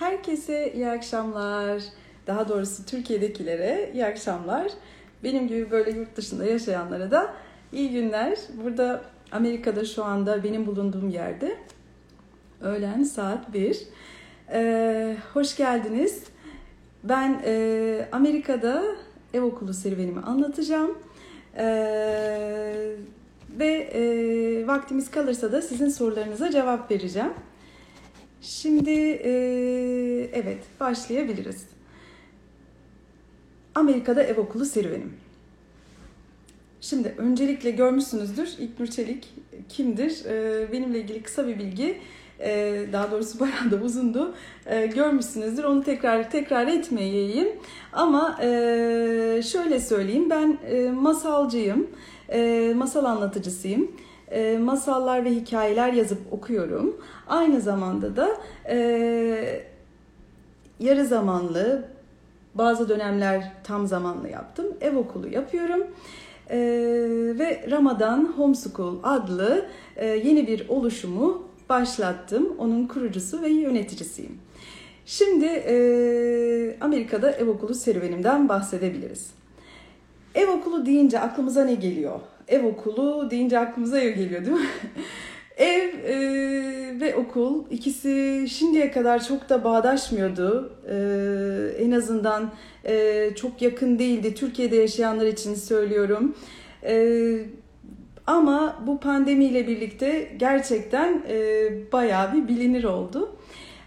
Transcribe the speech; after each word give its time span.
Herkese 0.00 0.72
iyi 0.72 0.88
akşamlar. 0.88 1.82
Daha 2.26 2.48
doğrusu 2.48 2.86
Türkiye'dekilere 2.86 3.90
iyi 3.94 4.06
akşamlar. 4.06 4.72
Benim 5.24 5.48
gibi 5.48 5.70
böyle 5.70 5.90
yurt 5.90 6.16
dışında 6.16 6.44
yaşayanlara 6.44 7.10
da 7.10 7.34
iyi 7.72 7.90
günler. 7.90 8.38
Burada 8.64 9.02
Amerika'da 9.32 9.84
şu 9.84 10.04
anda 10.04 10.44
benim 10.44 10.66
bulunduğum 10.66 11.08
yerde 11.08 11.56
öğlen 12.60 13.02
saat 13.02 13.52
1. 13.52 13.78
Ee, 14.52 15.16
hoş 15.34 15.56
geldiniz. 15.56 16.24
Ben 17.04 17.42
e, 17.44 18.08
Amerika'da 18.12 18.84
ev 19.34 19.42
okulu 19.42 19.74
serüvenimi 19.74 20.20
anlatacağım. 20.20 20.98
Ee, 21.56 22.96
ve 23.58 23.90
e, 23.94 24.66
vaktimiz 24.66 25.10
kalırsa 25.10 25.52
da 25.52 25.62
sizin 25.62 25.88
sorularınıza 25.88 26.50
cevap 26.50 26.90
vereceğim. 26.90 27.32
Şimdi 28.42 28.90
e, 29.24 29.30
evet 30.32 30.58
başlayabiliriz. 30.80 31.66
Amerika'da 33.74 34.22
ev 34.22 34.40
okulu 34.40 34.64
serüvenim. 34.64 35.12
Şimdi 36.80 37.14
öncelikle 37.18 37.70
görmüşsünüzdür 37.70 38.48
İlknur 38.58 38.86
Çelik 38.86 39.34
kimdir? 39.68 40.24
E, 40.24 40.72
benimle 40.72 41.00
ilgili 41.00 41.22
kısa 41.22 41.48
bir 41.48 41.58
bilgi. 41.58 42.00
E, 42.40 42.84
daha 42.92 43.10
doğrusu 43.10 43.40
bayağı 43.40 43.70
da 43.70 43.76
uzundu. 43.76 44.34
Görmüşsünüzdür. 44.94 45.64
Onu 45.64 45.84
tekrar 45.84 46.30
tekrar 46.30 46.66
etmeyeyim. 46.66 47.48
Ama 47.92 48.36
şöyle 49.42 49.80
söyleyeyim. 49.80 50.30
Ben 50.30 50.58
masalcıyım. 50.94 51.90
Masal 52.74 53.04
anlatıcısıyım 53.04 53.90
e, 54.30 54.58
masallar 54.58 55.24
ve 55.24 55.30
hikayeler 55.30 55.92
yazıp 55.92 56.32
okuyorum. 56.32 56.96
Aynı 57.28 57.60
zamanda 57.60 58.16
da 58.16 58.28
e, 58.68 59.64
yarı 60.80 61.06
zamanlı, 61.06 61.84
bazı 62.54 62.88
dönemler 62.88 63.52
tam 63.64 63.86
zamanlı 63.86 64.28
yaptım. 64.28 64.66
Ev 64.80 64.96
okulu 64.96 65.28
yapıyorum. 65.28 65.86
E, 66.50 66.58
ve 67.38 67.66
Ramadan 67.70 68.32
Homeschool 68.36 68.96
adlı 69.02 69.66
e, 69.96 70.06
yeni 70.06 70.46
bir 70.46 70.68
oluşumu 70.68 71.42
başlattım. 71.68 72.56
Onun 72.58 72.86
kurucusu 72.86 73.42
ve 73.42 73.48
yöneticisiyim. 73.48 74.38
Şimdi 75.06 75.44
e, 75.46 75.74
Amerika'da 76.80 77.30
ev 77.30 77.48
okulu 77.48 77.74
serüvenimden 77.74 78.48
bahsedebiliriz. 78.48 79.30
Ev 80.34 80.48
okulu 80.48 80.86
deyince 80.86 81.20
aklımıza 81.20 81.64
ne 81.64 81.74
geliyor? 81.74 82.20
Ev 82.50 82.64
okulu 82.64 83.30
deyince 83.30 83.58
aklımıza 83.58 84.00
ev 84.00 84.14
geliyor 84.16 84.44
değil 84.44 84.56
mi? 84.56 84.66
Ev 85.56 85.88
e, 86.04 86.20
ve 87.00 87.14
okul 87.14 87.64
ikisi 87.70 88.46
şimdiye 88.50 88.90
kadar 88.90 89.24
çok 89.24 89.48
da 89.48 89.64
bağdaşmıyordu. 89.64 90.72
E, 90.88 91.84
en 91.84 91.90
azından 91.90 92.50
e, 92.84 93.30
çok 93.36 93.62
yakın 93.62 93.98
değildi. 93.98 94.34
Türkiye'de 94.34 94.76
yaşayanlar 94.76 95.26
için 95.26 95.54
söylüyorum. 95.54 96.36
E, 96.82 97.36
ama 98.26 98.82
bu 98.86 99.00
pandemiyle 99.00 99.66
birlikte 99.66 100.32
gerçekten 100.36 101.22
e, 101.28 101.68
bayağı 101.92 102.32
bir 102.34 102.48
bilinir 102.48 102.84
oldu. 102.84 103.36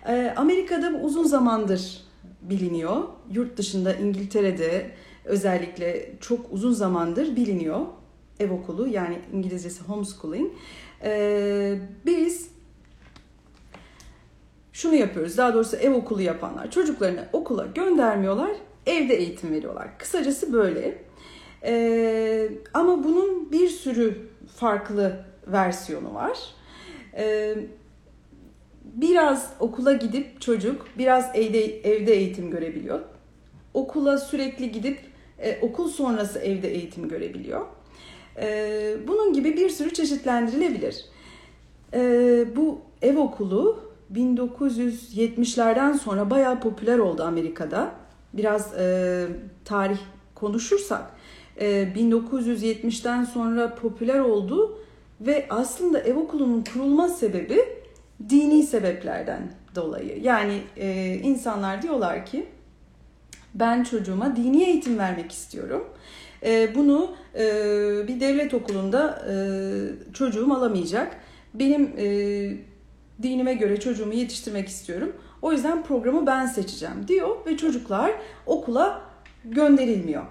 E, 0.08 0.34
Amerika'da 0.36 1.00
uzun 1.02 1.24
zamandır 1.24 2.04
biliniyor. 2.42 2.98
Yurt 3.32 3.58
dışında 3.58 3.94
İngiltere'de 3.94 4.86
özellikle 5.26 6.10
çok 6.22 6.46
uzun 6.52 6.74
zamandır 6.74 7.36
biliniyor 7.36 7.80
ev 8.40 8.52
okulu 8.52 8.88
yani 8.88 9.20
İngilizcesi 9.34 9.84
homeschooling. 9.84 10.52
Ee, 11.04 11.80
biz 12.06 12.50
şunu 14.74 14.96
yapıyoruz. 14.96 15.38
Daha 15.38 15.54
doğrusu 15.54 15.76
ev 15.76 15.94
okulu 15.94 16.22
yapanlar 16.22 16.72
çocuklarını 16.72 17.28
okula 17.34 17.66
göndermiyorlar. 17.66 18.52
Evde 18.86 19.16
eğitim 19.16 19.52
veriyorlar. 19.52 19.98
Kısacası 19.98 20.54
böyle. 20.54 21.04
Ee, 21.64 22.50
ama 22.74 23.04
bunun 23.04 23.52
bir 23.52 23.70
sürü 23.70 24.18
farklı 24.56 25.26
versiyonu 25.48 26.14
var. 26.14 26.40
Ee, 27.18 27.56
biraz 28.84 29.54
okula 29.60 29.94
gidip 29.94 30.42
çocuk 30.42 30.86
biraz 30.98 31.32
evde 31.36 31.66
evde 31.66 32.14
eğitim 32.14 32.52
görebiliyor. 32.52 33.00
Okula 33.74 34.18
sürekli 34.18 34.72
gidip 34.72 35.00
e, 35.40 35.60
okul 35.62 35.90
sonrası 35.90 36.40
evde 36.40 36.74
eğitim 36.74 37.10
görebiliyor. 37.10 37.66
E, 38.38 38.96
bunun 39.08 39.34
gibi 39.34 39.58
bir 39.58 39.70
sürü 39.70 39.94
çeşitlendirilebilir. 39.94 41.06
E, 41.94 42.00
bu 42.56 42.82
ev 43.02 43.18
okulu 43.18 43.80
1970'lerden 44.14 45.94
sonra 45.94 46.30
bayağı 46.30 46.60
popüler 46.60 46.98
oldu 46.98 47.24
Amerika'da. 47.24 47.92
Biraz 48.34 48.74
e, 48.80 49.28
tarih 49.66 50.00
konuşursak 50.36 51.12
e, 51.58 51.84
1970'ten 51.84 53.24
sonra 53.24 53.76
popüler 53.76 54.20
oldu 54.20 54.80
ve 55.22 55.46
aslında 55.50 56.00
ev 56.00 56.16
okulunun 56.16 56.64
kurulma 56.74 57.10
sebebi 57.10 57.60
dini 58.30 58.64
sebeplerden 58.64 59.52
dolayı. 59.76 60.22
Yani 60.22 60.62
e, 60.78 61.16
insanlar 61.16 61.82
diyorlar 61.82 62.26
ki 62.26 62.46
ben 63.54 63.84
çocuğuma 63.84 64.36
dini 64.36 64.64
eğitim 64.64 65.00
vermek 65.00 65.32
istiyorum. 65.32 65.88
E, 66.46 66.76
bunu 66.76 67.16
e, 67.36 67.44
bir 68.08 68.20
devlet 68.20 68.54
okulunda 68.54 69.26
e, 69.30 69.34
çocuğum 70.14 70.54
alamayacak. 70.54 71.18
Benim 71.54 71.94
e, 71.98 72.06
dinime 73.22 73.54
göre 73.54 73.80
çocuğumu 73.80 74.14
yetiştirmek 74.14 74.68
istiyorum. 74.68 75.16
O 75.42 75.52
yüzden 75.52 75.84
programı 75.84 76.28
ben 76.28 76.46
seçeceğim 76.46 77.08
diyor 77.08 77.36
ve 77.46 77.58
çocuklar 77.58 78.12
okula 78.46 79.02
gönderilmiyor. 79.46 80.24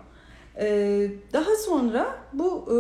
E, 0.59 1.09
daha 1.33 1.57
sonra 1.57 2.17
bu 2.33 2.65
e, 2.69 2.77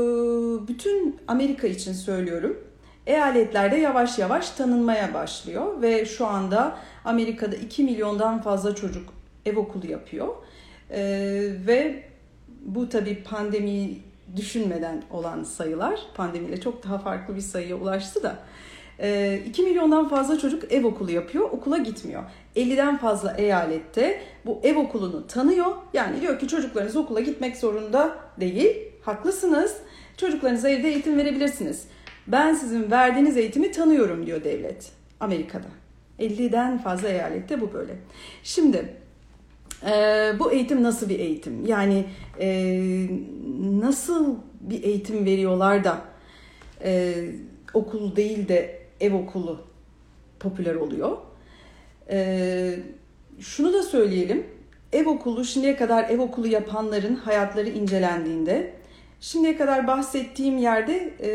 bütün 0.69 1.17
Amerika 1.29 1.67
için 1.67 1.93
söylüyorum. 1.93 2.59
Eyaletlerde 3.07 3.77
yavaş 3.77 4.19
yavaş 4.19 4.51
tanınmaya 4.51 5.15
başlıyor 5.15 5.83
ve 5.83 6.07
şu 6.07 6.27
anda 6.27 6.77
Amerika'da 7.05 7.57
2 7.57 7.85
milyondan 7.85 8.43
fazla 8.43 8.75
çocuk 8.75 9.15
ev 9.47 9.57
okulu 9.57 9.87
yapıyor. 9.87 10.29
Ee, 10.91 11.53
ve 11.67 12.03
bu 12.65 12.89
tabii 12.89 13.23
pandemiyi 13.23 14.03
düşünmeden 14.37 15.03
olan 15.11 15.45
sayılar. 15.45 16.01
Pandemiyle 16.15 16.61
çok 16.61 16.85
daha 16.85 16.99
farklı 16.99 17.37
bir 17.37 17.41
sayıya 17.41 17.77
ulaştı 17.77 18.23
da. 18.23 18.39
Ee, 19.01 19.41
2 19.47 19.63
milyondan 19.63 20.09
fazla 20.09 20.39
çocuk 20.39 20.73
ev 20.73 20.85
okulu 20.85 21.11
yapıyor, 21.11 21.51
okula 21.51 21.79
gitmiyor. 21.79 22.23
50'den 22.57 22.99
fazla 22.99 23.35
eyalette 23.37 24.21
bu 24.47 24.61
ev 24.63 24.77
okulunu 24.77 25.27
tanıyor. 25.27 25.67
Yani 25.95 26.21
diyor 26.21 26.39
ki 26.39 26.49
çocuklarınız 26.49 26.97
okula 26.97 27.21
gitmek 27.21 27.57
zorunda 27.57 28.17
değil. 28.41 28.77
Haklısınız. 29.03 29.77
Çocuklarınıza 30.17 30.69
evde 30.69 30.89
eğitim 30.89 31.19
verebilirsiniz. 31.19 31.85
Ben 32.27 32.55
sizin 32.55 32.91
verdiğiniz 32.91 33.37
eğitimi 33.37 33.73
tanıyorum 33.73 34.27
diyor 34.27 34.45
devlet 34.45 34.93
Amerika'da. 35.21 35.69
50'den 36.21 36.79
fazla 36.79 37.09
eyalette 37.09 37.61
bu 37.61 37.73
böyle. 37.73 37.97
Şimdi 38.43 38.97
e, 39.87 40.33
bu 40.39 40.53
eğitim 40.53 40.83
nasıl 40.83 41.09
bir 41.09 41.19
eğitim? 41.19 41.67
Yani 41.67 42.05
e, 42.41 42.49
nasıl 43.81 44.37
bir 44.61 44.83
eğitim 44.83 45.25
veriyorlar 45.25 45.85
da 45.85 46.01
e, 46.85 47.15
okul 47.75 48.17
değil 48.17 48.49
de 48.49 48.79
ev 49.01 49.15
okulu 49.15 49.61
popüler 50.41 50.75
oluyor? 50.75 51.17
E, 52.11 52.79
şunu 53.41 53.73
da 53.73 53.83
söyleyelim. 53.83 54.47
Ev 54.93 55.07
okulu 55.07 55.45
şimdiye 55.45 55.77
kadar 55.77 56.11
ev 56.11 56.21
okulu 56.21 56.47
yapanların 56.47 57.15
hayatları 57.15 57.69
incelendiğinde 57.69 58.73
şimdiye 59.21 59.57
kadar 59.57 59.87
bahsettiğim 59.87 60.59
yerde 60.59 61.15
e, 61.23 61.31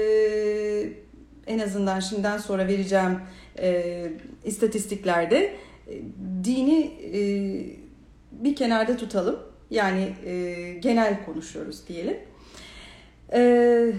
en 1.47 1.59
azından 1.59 1.99
şimdiden 1.99 2.37
sonra 2.37 2.67
vereceğim 2.67 3.19
e, 3.59 4.11
istatistiklerde 4.45 5.53
e, 5.87 6.01
dini 6.43 6.91
e, 7.13 7.86
bir 8.43 8.55
kenarda 8.55 8.97
tutalım. 8.97 9.39
Yani 9.69 10.13
e, 10.25 10.73
genel 10.73 11.25
konuşuyoruz 11.25 11.87
diyelim. 11.87 12.17
E, 13.33 13.91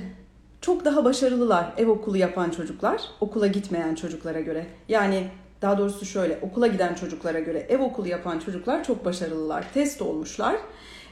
çok 0.61 0.85
daha 0.85 1.05
başarılılar 1.05 1.73
ev 1.77 1.89
okulu 1.89 2.17
yapan 2.17 2.51
çocuklar 2.51 3.03
okula 3.21 3.47
gitmeyen 3.47 3.95
çocuklara 3.95 4.41
göre. 4.41 4.67
Yani 4.89 5.25
daha 5.63 5.79
doğrusu 5.79 6.07
şöyle 6.07 6.39
okula 6.43 6.67
giden 6.67 6.95
çocuklara 6.95 7.41
göre 7.41 7.67
ev 7.69 7.81
okulu 7.81 8.09
yapan 8.09 8.39
çocuklar 8.39 8.85
çok 8.85 9.05
başarılılar. 9.05 9.73
Test 9.75 10.03
olmuşlar. 10.03 10.57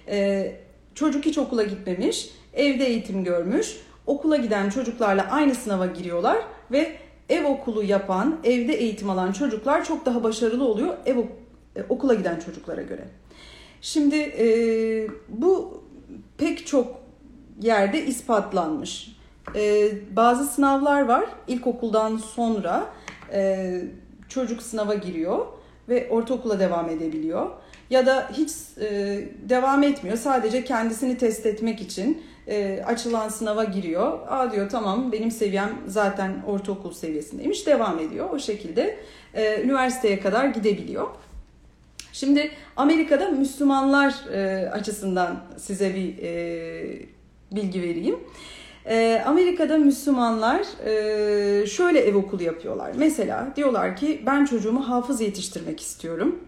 E, 0.08 0.52
çocuk 0.94 1.24
hiç 1.26 1.38
okula 1.38 1.62
gitmemiş, 1.62 2.30
evde 2.54 2.86
eğitim 2.86 3.24
görmüş. 3.24 3.76
Okula 4.06 4.36
giden 4.36 4.70
çocuklarla 4.70 5.26
aynı 5.30 5.54
sınava 5.54 5.86
giriyorlar 5.86 6.38
ve 6.72 6.96
ev 7.28 7.44
okulu 7.44 7.82
yapan, 7.82 8.38
evde 8.44 8.72
eğitim 8.72 9.10
alan 9.10 9.32
çocuklar 9.32 9.84
çok 9.84 10.06
daha 10.06 10.24
başarılı 10.24 10.64
oluyor 10.68 10.94
ev 11.06 11.16
e, 11.76 11.84
okula 11.88 12.14
giden 12.14 12.38
çocuklara 12.38 12.82
göre. 12.82 13.04
Şimdi 13.80 14.16
e, 14.16 14.46
bu 15.28 15.82
pek 16.38 16.66
çok 16.66 16.96
yerde 17.60 18.06
ispatlanmış. 18.06 19.16
E, 19.54 19.88
bazı 20.16 20.46
sınavlar 20.46 21.02
var. 21.02 21.24
İlkokuldan 21.48 22.16
sonra 22.16 22.86
e, 23.32 23.82
çocuk 24.28 24.62
sınava 24.62 24.94
giriyor 24.94 25.46
ve 25.88 26.08
ortaokula 26.10 26.60
devam 26.60 26.88
edebiliyor. 26.88 27.50
Ya 27.90 28.06
da 28.06 28.28
hiç 28.32 28.50
e, 28.80 29.18
devam 29.48 29.82
etmiyor. 29.82 30.16
Sadece 30.16 30.64
kendisini 30.64 31.18
test 31.18 31.46
etmek 31.46 31.80
için 31.80 32.22
e, 32.48 32.82
açılan 32.86 33.28
sınava 33.28 33.64
giriyor. 33.64 34.18
Aa 34.28 34.52
diyor 34.52 34.70
tamam 34.70 35.12
benim 35.12 35.30
seviyem 35.30 35.78
zaten 35.86 36.42
ortaokul 36.46 36.92
seviyesindeymiş. 36.92 37.66
Devam 37.66 37.98
ediyor. 37.98 38.30
O 38.30 38.38
şekilde 38.38 38.98
e, 39.34 39.62
üniversiteye 39.62 40.20
kadar 40.20 40.46
gidebiliyor. 40.46 41.06
Şimdi 42.16 42.50
Amerika'da 42.76 43.28
Müslümanlar 43.28 44.14
e, 44.32 44.70
açısından 44.70 45.36
size 45.56 45.94
bir 45.94 46.18
e, 46.22 47.06
bilgi 47.52 47.82
vereyim. 47.82 48.16
E, 48.86 49.22
Amerika'da 49.26 49.78
Müslümanlar 49.78 50.60
e, 50.86 51.66
şöyle 51.66 52.00
ev 52.00 52.16
okulu 52.16 52.42
yapıyorlar. 52.42 52.92
Mesela 52.96 53.52
diyorlar 53.56 53.96
ki 53.96 54.22
ben 54.26 54.44
çocuğumu 54.44 54.88
hafız 54.88 55.20
yetiştirmek 55.20 55.80
istiyorum. 55.80 56.40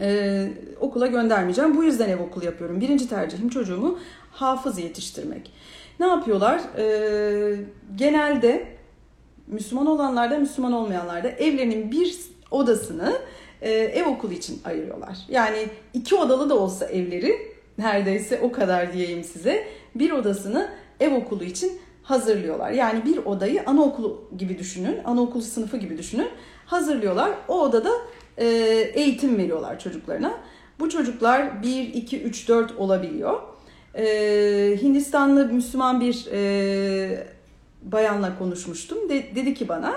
E, 0.00 0.48
okula 0.80 1.06
göndermeyeceğim. 1.06 1.76
Bu 1.76 1.84
yüzden 1.84 2.08
ev 2.08 2.18
okulu 2.18 2.44
yapıyorum. 2.44 2.80
Birinci 2.80 3.08
tercihim 3.08 3.48
çocuğumu 3.48 3.98
hafız 4.32 4.78
yetiştirmek. 4.78 5.52
Ne 6.00 6.06
yapıyorlar? 6.06 6.60
E, 6.78 7.56
genelde 7.96 8.66
Müslüman 9.46 9.86
olanlarda, 9.86 10.38
Müslüman 10.38 10.72
olmayanlarda 10.72 11.28
evlerinin 11.28 11.92
bir 11.92 12.16
odasını 12.50 13.18
e, 13.62 13.70
ev 13.70 14.06
okulu 14.06 14.32
için 14.32 14.60
ayırıyorlar. 14.64 15.18
Yani 15.28 15.66
iki 15.94 16.14
odalı 16.14 16.50
da 16.50 16.58
olsa 16.58 16.86
evleri 16.86 17.36
neredeyse 17.78 18.40
o 18.42 18.52
kadar 18.52 18.92
diyeyim 18.92 19.24
size 19.24 19.68
bir 19.94 20.10
odasını 20.10 20.70
ev 21.00 21.14
okulu 21.14 21.44
için 21.44 21.80
hazırlıyorlar. 22.02 22.70
Yani 22.70 23.04
bir 23.04 23.16
odayı 23.16 23.62
anaokulu 23.66 24.28
gibi 24.38 24.58
düşünün, 24.58 25.04
anaokulu 25.04 25.42
sınıfı 25.42 25.76
gibi 25.76 25.98
düşünün. 25.98 26.28
Hazırlıyorlar. 26.66 27.30
O 27.48 27.60
odada 27.60 27.90
e, 28.38 28.46
eğitim 28.94 29.38
veriyorlar 29.38 29.78
çocuklarına. 29.78 30.32
Bu 30.80 30.90
çocuklar 30.90 31.62
1, 31.62 31.94
2, 31.94 32.22
3, 32.22 32.48
4 32.48 32.76
olabiliyor. 32.76 33.40
E, 33.94 34.04
Hindistanlı 34.82 35.46
Müslüman 35.46 36.00
bir 36.00 36.26
e, 36.32 37.26
bayanla 37.82 38.38
konuşmuştum. 38.38 39.08
De, 39.08 39.34
dedi 39.34 39.54
ki 39.54 39.68
bana, 39.68 39.94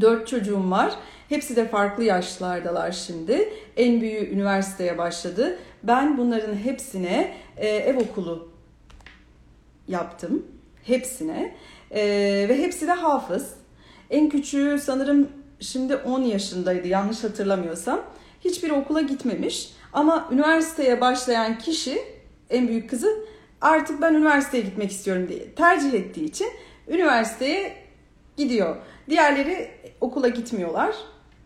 dört 0.00 0.26
çocuğum 0.26 0.70
var. 0.70 0.94
Hepsi 1.28 1.56
de 1.56 1.68
farklı 1.68 2.04
yaşlardalar 2.04 2.92
şimdi. 2.92 3.52
En 3.76 4.00
büyüğü 4.00 4.30
üniversiteye 4.30 4.98
başladı. 4.98 5.58
Ben 5.82 6.18
bunların 6.18 6.54
hepsine 6.56 7.34
e, 7.56 7.68
ev 7.68 7.96
okulu 7.96 8.52
yaptım. 9.88 10.46
Hepsine. 10.84 11.54
E, 11.90 12.02
ve 12.48 12.58
hepsi 12.58 12.86
de 12.86 12.92
hafız. 12.92 13.54
En 14.10 14.28
küçüğü 14.28 14.78
sanırım 14.78 15.28
şimdi 15.60 15.96
10 15.96 16.22
yaşındaydı 16.22 16.88
yanlış 16.88 17.24
hatırlamıyorsam. 17.24 18.00
Hiçbir 18.44 18.70
okula 18.70 19.00
gitmemiş. 19.00 19.72
Ama 19.92 20.28
üniversiteye 20.32 21.00
başlayan 21.00 21.58
kişi 21.58 21.98
en 22.50 22.68
büyük 22.68 22.90
kızı 22.90 23.24
artık 23.60 24.02
ben 24.02 24.14
üniversiteye 24.14 24.62
gitmek 24.62 24.90
istiyorum 24.90 25.28
diye 25.28 25.54
tercih 25.54 25.92
ettiği 25.92 26.24
için 26.24 26.48
üniversiteye 26.88 27.76
gidiyor. 28.36 28.76
Diğerleri 29.08 29.70
okula 30.00 30.28
gitmiyorlar, 30.28 30.94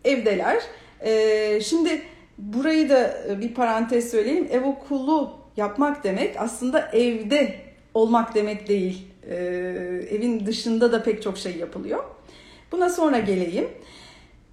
evdeler. 0.03 0.63
Ee, 1.01 1.59
şimdi 1.61 2.01
burayı 2.37 2.89
da 2.89 3.17
bir 3.41 3.53
parantez 3.53 4.11
söyleyeyim. 4.11 4.47
Ev 4.51 4.63
okulu 4.63 5.31
yapmak 5.57 6.03
demek 6.03 6.35
aslında 6.39 6.89
evde 6.93 7.55
olmak 7.93 8.35
demek 8.35 8.67
değil. 8.67 9.07
Ee, 9.29 9.35
evin 10.11 10.45
dışında 10.45 10.91
da 10.91 11.03
pek 11.03 11.23
çok 11.23 11.37
şey 11.37 11.57
yapılıyor. 11.57 12.03
Buna 12.71 12.89
sonra 12.89 13.19
geleyim. 13.19 13.67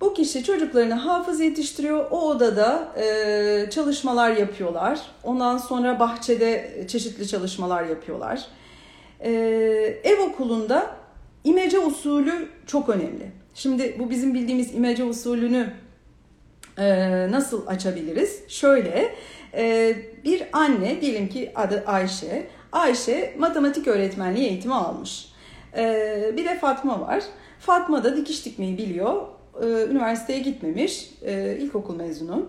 Bu 0.01 0.15
kişi 0.15 0.45
çocuklarını 0.45 0.95
hafız 0.95 1.41
yetiştiriyor. 1.41 2.07
O 2.11 2.29
odada 2.29 2.93
e, 2.97 3.71
çalışmalar 3.71 4.31
yapıyorlar. 4.31 5.01
Ondan 5.25 5.59
sonra 5.59 6.01
bahçede 6.01 6.85
çeşitli 6.89 7.29
çalışmalar 7.29 7.85
yapıyorlar. 7.85 8.47
E, 9.21 9.31
ev 10.05 10.21
okulunda 10.21 10.97
imece 11.45 11.79
usulü 11.79 12.49
çok 12.67 12.89
önemli. 12.89 13.40
Şimdi 13.55 13.97
bu 13.99 14.11
bizim 14.11 14.35
bildiğimiz 14.35 14.75
imece 14.75 15.05
usulünü 15.05 15.73
e, 16.79 17.31
nasıl 17.31 17.67
açabiliriz? 17.67 18.43
Şöyle 18.49 19.15
e, 19.55 19.97
bir 20.25 20.43
anne 20.53 21.01
diyelim 21.01 21.29
ki 21.29 21.53
adı 21.55 21.85
Ayşe. 21.87 22.47
Ayşe 22.73 23.35
matematik 23.39 23.89
öğretmenliği 23.89 24.49
eğitimi 24.49 24.75
almış. 24.75 25.29
E, 25.77 26.33
bir 26.37 26.45
de 26.45 26.59
Fatma 26.59 27.01
var. 27.01 27.23
Fatma 27.59 28.05
da 28.05 28.17
dikiş 28.17 28.45
dikmeyi 28.45 28.79
biliyor. 28.79 29.23
E, 29.63 29.67
üniversiteye 29.67 30.39
gitmemiş. 30.39 31.11
E, 31.23 31.57
ilkokul 31.61 31.97
mezunu. 31.97 32.49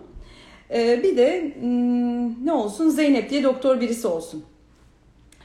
E, 0.74 1.02
bir 1.02 1.16
de 1.16 1.54
hmm, 1.60 2.46
ne 2.46 2.52
olsun 2.52 2.88
Zeynep 2.88 3.30
diye 3.30 3.42
doktor 3.42 3.80
birisi 3.80 4.06
olsun. 4.06 4.44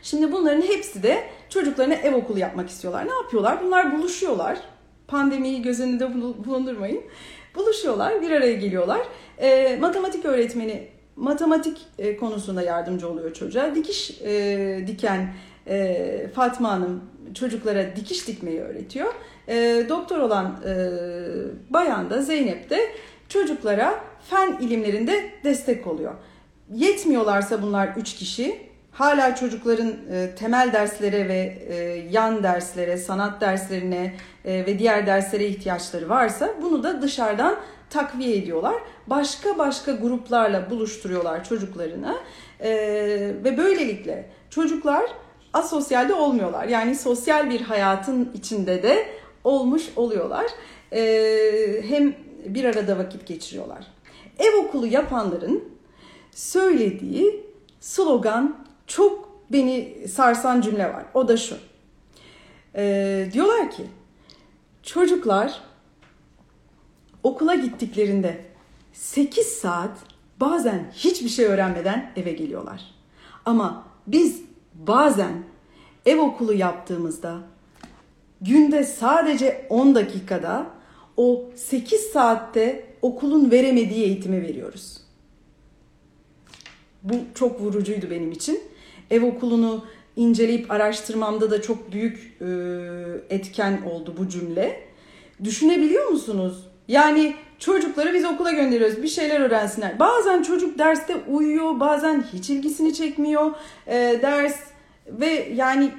Şimdi 0.01 0.31
bunların 0.31 0.61
hepsi 0.61 1.03
de 1.03 1.23
çocuklarına 1.49 1.93
ev 1.93 2.15
okulu 2.15 2.39
yapmak 2.39 2.69
istiyorlar. 2.69 3.07
Ne 3.07 3.13
yapıyorlar? 3.13 3.63
Bunlar 3.63 3.97
buluşuyorlar. 3.97 4.59
Pandemiyi 5.07 5.61
göz 5.61 5.79
önünde 5.79 6.13
bulundurmayın. 6.45 7.01
Buluşuyorlar, 7.55 8.21
bir 8.21 8.31
araya 8.31 8.53
geliyorlar. 8.53 8.99
E, 9.37 9.77
matematik 9.81 10.25
öğretmeni 10.25 10.87
matematik 11.15 11.77
e, 11.97 12.17
konusunda 12.17 12.61
yardımcı 12.61 13.09
oluyor 13.09 13.33
çocuğa. 13.33 13.75
Dikiş 13.75 14.21
e, 14.21 14.83
diken 14.87 15.33
e, 15.67 16.27
Fatma 16.35 16.71
Hanım 16.71 17.03
çocuklara 17.33 17.95
dikiş 17.95 18.27
dikmeyi 18.27 18.59
öğretiyor. 18.59 19.13
E, 19.47 19.85
doktor 19.89 20.17
olan 20.17 20.63
e, 20.67 20.73
bayan 21.69 22.09
da 22.09 22.21
Zeynep 22.21 22.69
de 22.69 22.79
çocuklara 23.29 24.03
fen 24.29 24.57
ilimlerinde 24.61 25.31
destek 25.43 25.87
oluyor. 25.87 26.13
Yetmiyorlarsa 26.73 27.61
bunlar 27.61 27.89
üç 27.97 28.15
kişi 28.15 28.66
hala 28.97 29.35
çocukların 29.35 29.95
e, 30.11 30.35
temel 30.35 30.73
derslere 30.73 31.29
ve 31.29 31.57
e, 31.69 31.75
yan 32.11 32.43
derslere, 32.43 32.97
sanat 32.97 33.41
derslerine 33.41 34.15
e, 34.45 34.65
ve 34.65 34.79
diğer 34.79 35.07
derslere 35.07 35.47
ihtiyaçları 35.47 36.09
varsa 36.09 36.49
bunu 36.61 36.83
da 36.83 37.01
dışarıdan 37.01 37.55
takviye 37.89 38.37
ediyorlar. 38.37 38.75
Başka 39.07 39.57
başka 39.57 39.91
gruplarla 39.91 40.69
buluşturuyorlar 40.69 41.43
çocuklarını 41.43 42.15
e, 42.59 42.69
ve 43.43 43.57
böylelikle 43.57 44.29
çocuklar 44.49 45.03
asosyalde 45.53 46.13
olmuyorlar. 46.13 46.67
Yani 46.67 46.95
sosyal 46.95 47.49
bir 47.49 47.61
hayatın 47.61 48.31
içinde 48.33 48.83
de 48.83 49.07
olmuş 49.43 49.83
oluyorlar. 49.95 50.45
E, 50.91 51.01
hem 51.87 52.15
bir 52.45 52.63
arada 52.63 52.97
vakit 52.97 53.27
geçiriyorlar. 53.27 53.87
Ev 54.39 54.57
okulu 54.57 54.87
yapanların 54.87 55.63
söylediği 56.31 57.43
slogan 57.79 58.66
çok 58.87 59.29
beni 59.51 60.07
sarsan 60.07 60.61
cümle 60.61 60.93
var. 60.93 61.05
O 61.13 61.27
da 61.27 61.37
şu. 61.37 61.57
Ee, 62.75 63.29
diyorlar 63.33 63.71
ki 63.71 63.83
çocuklar 64.83 65.61
okula 67.23 67.55
gittiklerinde 67.55 68.45
8 68.93 69.47
saat 69.47 69.97
bazen 70.39 70.91
hiçbir 70.95 71.29
şey 71.29 71.45
öğrenmeden 71.45 72.11
eve 72.15 72.31
geliyorlar. 72.31 72.81
Ama 73.45 73.83
biz 74.07 74.41
bazen 74.73 75.43
ev 76.05 76.19
okulu 76.19 76.53
yaptığımızda 76.53 77.37
günde 78.41 78.83
sadece 78.83 79.67
10 79.69 79.95
dakikada 79.95 80.67
o 81.17 81.45
8 81.55 82.01
saatte 82.01 82.85
okulun 83.01 83.51
veremediği 83.51 84.03
eğitimi 84.03 84.41
veriyoruz. 84.41 85.01
Bu 87.03 87.13
çok 87.35 87.61
vurucuydu 87.61 88.09
benim 88.09 88.31
için 88.31 88.61
ev 89.11 89.25
okulunu 89.25 89.85
inceleyip 90.15 90.71
araştırmamda 90.71 91.51
da 91.51 91.61
çok 91.61 91.91
büyük 91.91 92.37
e, 92.41 92.45
etken 93.35 93.81
oldu 93.81 94.13
bu 94.17 94.29
cümle. 94.29 94.87
Düşünebiliyor 95.43 96.07
musunuz? 96.07 96.67
Yani 96.87 97.35
çocukları 97.59 98.13
biz 98.13 98.25
okula 98.25 98.51
gönderiyoruz 98.51 99.03
bir 99.03 99.07
şeyler 99.07 99.39
öğrensinler. 99.39 99.99
Bazen 99.99 100.43
çocuk 100.43 100.79
derste 100.79 101.15
uyuyor, 101.15 101.79
bazen 101.79 102.23
hiç 102.33 102.49
ilgisini 102.49 102.93
çekmiyor 102.93 103.51
e, 103.87 104.19
ders 104.21 104.59
ve 105.07 105.49
yani 105.55 105.91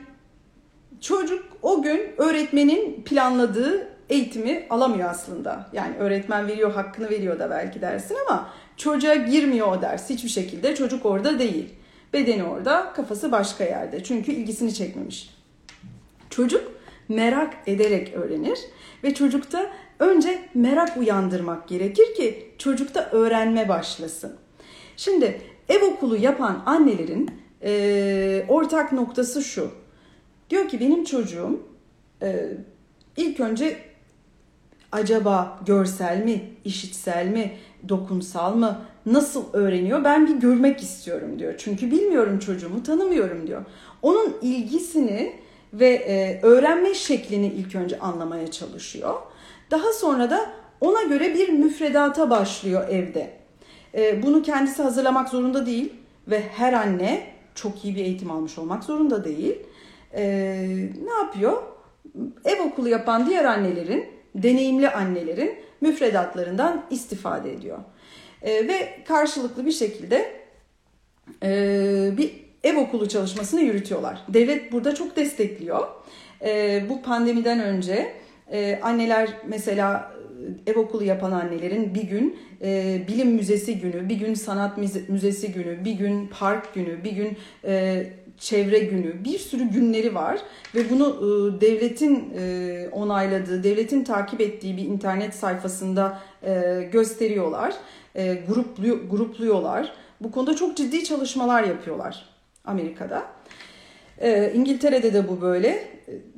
çocuk 1.01 1.45
o 1.63 1.83
gün 1.83 2.01
öğretmenin 2.17 3.03
planladığı 3.03 3.89
eğitimi 4.09 4.67
alamıyor 4.71 5.11
aslında. 5.11 5.71
Yani 5.73 5.97
öğretmen 5.99 6.49
veriyor, 6.49 6.73
hakkını 6.73 7.11
veriyor 7.11 7.39
da 7.39 7.51
belki 7.51 7.81
dersin 7.81 8.17
ama 8.27 8.51
çocuğa 8.77 9.15
girmiyor 9.15 9.77
o 9.77 9.83
ders 9.83 10.11
hiçbir 10.11 10.29
şekilde. 10.29 10.75
Çocuk 10.75 11.07
orada 11.07 11.39
değil. 11.39 11.78
Bedeni 12.13 12.45
orada, 12.45 12.93
kafası 12.93 13.33
başka 13.33 13.65
yerde. 13.65 14.03
Çünkü 14.05 14.33
ilgisini 14.33 14.75
çekmemiş. 14.75 15.31
Çocuk 16.31 16.73
merak 17.09 17.55
ederek 17.67 18.15
öğrenir 18.15 18.59
ve 19.05 19.15
çocukta 19.15 19.71
önce 19.99 20.49
merak 20.55 20.97
uyandırmak 20.97 21.69
gerekir 21.69 22.15
ki 22.15 22.55
çocukta 22.59 23.11
öğrenme 23.13 23.69
başlasın. 23.69 24.37
Şimdi 24.97 25.41
ev 25.69 25.83
okulu 25.83 26.17
yapan 26.17 26.63
annelerin 26.67 27.31
e, 27.63 28.45
ortak 28.49 28.93
noktası 28.93 29.43
şu. 29.43 29.71
Diyor 30.51 30.69
ki 30.69 30.81
benim 30.81 31.05
çocuğum 31.05 31.61
e, 32.23 32.49
ilk 33.17 33.41
önce 33.41 33.89
Acaba 34.93 35.61
görsel 35.67 36.25
mi, 36.25 36.51
işitsel 36.65 37.27
mi, 37.27 37.53
dokunsal 37.89 38.55
mı, 38.55 38.81
nasıl 39.07 39.53
öğreniyor? 39.53 40.05
Ben 40.05 40.27
bir 40.27 40.35
görmek 40.35 40.83
istiyorum 40.83 41.39
diyor. 41.39 41.55
Çünkü 41.59 41.91
bilmiyorum 41.91 42.39
çocuğumu, 42.39 42.83
tanımıyorum 42.83 43.47
diyor. 43.47 43.65
Onun 44.03 44.35
ilgisini 44.43 45.33
ve 45.73 45.89
e, 45.89 46.41
öğrenme 46.43 46.95
şeklini 46.95 47.47
ilk 47.47 47.75
önce 47.75 47.99
anlamaya 47.99 48.51
çalışıyor. 48.51 49.15
Daha 49.71 49.93
sonra 49.93 50.31
da 50.31 50.51
ona 50.81 51.03
göre 51.03 51.35
bir 51.35 51.49
müfredata 51.49 52.31
başlıyor 52.31 52.89
evde. 52.89 53.31
E, 53.95 54.23
bunu 54.23 54.43
kendisi 54.43 54.83
hazırlamak 54.83 55.29
zorunda 55.29 55.67
değil 55.67 55.93
ve 56.29 56.41
her 56.41 56.73
anne 56.73 57.27
çok 57.55 57.85
iyi 57.85 57.97
bir 57.97 58.05
eğitim 58.05 58.31
almış 58.31 58.59
olmak 58.59 58.85
zorunda 58.85 59.25
değil. 59.25 59.57
E, 60.13 60.25
ne 61.05 61.13
yapıyor? 61.13 61.63
Ev 62.45 62.63
okulu 62.63 62.89
yapan 62.89 63.27
diğer 63.27 63.45
annelerin, 63.45 64.07
deneyimli 64.35 64.91
annelerin 64.91 65.55
müfredatlarından 65.81 66.85
istifade 66.91 67.53
ediyor. 67.53 67.79
E, 68.43 68.69
ve 68.69 68.89
karşılıklı 69.09 69.67
bir 69.67 69.73
şekilde 69.73 70.33
e, 71.43 72.11
bir 72.19 72.31
ev 72.65 72.77
okulu 72.77 73.09
çalışmasını 73.09 73.61
yürütüyorlar. 73.61 74.25
Devlet 74.29 74.73
burada 74.73 74.95
çok 74.95 75.17
destekliyor. 75.17 75.87
E, 76.45 76.83
bu 76.89 77.03
pandemiden 77.03 77.61
önce 77.61 78.13
e, 78.53 78.81
anneler 78.83 79.29
mesela 79.47 80.13
ev 80.67 80.79
okulu 80.79 81.05
yapan 81.05 81.33
annelerin 81.33 81.95
bir 81.95 82.03
gün 82.03 82.37
e, 82.63 83.01
bilim 83.09 83.29
müzesi 83.29 83.79
günü, 83.79 84.09
bir 84.09 84.17
gün 84.17 84.35
sanat 84.35 84.79
müzesi 85.09 85.53
günü, 85.53 85.85
bir 85.85 85.93
gün 85.93 86.27
park 86.27 86.75
günü, 86.75 87.05
bir 87.05 87.13
gün 87.13 87.37
e, 87.65 88.07
çevre 88.39 88.79
günü, 88.79 89.25
bir 89.25 89.39
sürü 89.39 89.65
günleri 89.65 90.15
var 90.15 90.41
ve 90.75 90.91
bunu 90.91 91.07
e, 91.07 91.61
devletin 91.61 92.33
e, 92.39 92.89
onayladığı, 92.93 93.65
devletin 93.65 94.05
takip 94.05 94.41
ettiği 94.41 94.77
bir 94.77 94.85
internet 94.85 95.35
sayfasında 95.35 96.21
e, 96.43 96.83
gösteriyorlar, 96.93 97.75
e, 98.19 98.35
gruplu, 98.49 99.09
grupluyorlar. 99.11 99.93
Bu 100.21 100.31
konuda 100.31 100.57
çok 100.57 100.77
ciddi 100.77 101.05
çalışmalar 101.05 101.63
yapıyorlar 101.63 102.25
Amerika'da. 102.65 103.23
E, 104.21 104.53
İngiltere'de 104.55 105.15
de 105.15 105.29
bu 105.29 105.41
böyle. 105.41 105.89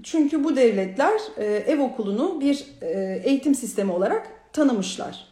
Çünkü 0.03 0.45
bu 0.45 0.57
devletler 0.57 1.21
e, 1.37 1.45
ev 1.45 1.81
okulunu 1.81 2.41
bir 2.41 2.67
e, 2.83 3.23
eğitim 3.25 3.55
sistemi 3.55 3.93
olarak 3.93 4.31
tanımışlar. 4.53 5.27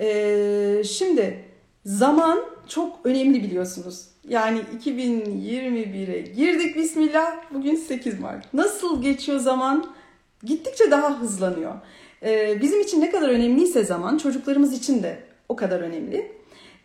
E, 0.00 0.82
şimdi 0.84 1.44
zaman 1.86 2.40
çok 2.68 3.00
önemli 3.04 3.42
biliyorsunuz. 3.42 4.08
Yani 4.28 4.60
2021'e 4.84 6.20
girdik 6.20 6.76
bismillah. 6.76 7.36
Bugün 7.54 7.76
8 7.76 8.20
Mart. 8.20 8.54
Nasıl 8.54 9.02
geçiyor 9.02 9.38
zaman? 9.38 9.94
Gittikçe 10.42 10.90
daha 10.90 11.20
hızlanıyor. 11.20 11.74
E, 12.22 12.58
bizim 12.62 12.80
için 12.80 13.00
ne 13.00 13.10
kadar 13.10 13.28
önemliyse 13.28 13.84
zaman 13.84 14.18
çocuklarımız 14.18 14.72
için 14.72 15.02
de 15.02 15.31
o 15.52 15.56
kadar 15.56 15.80
önemli. 15.80 16.32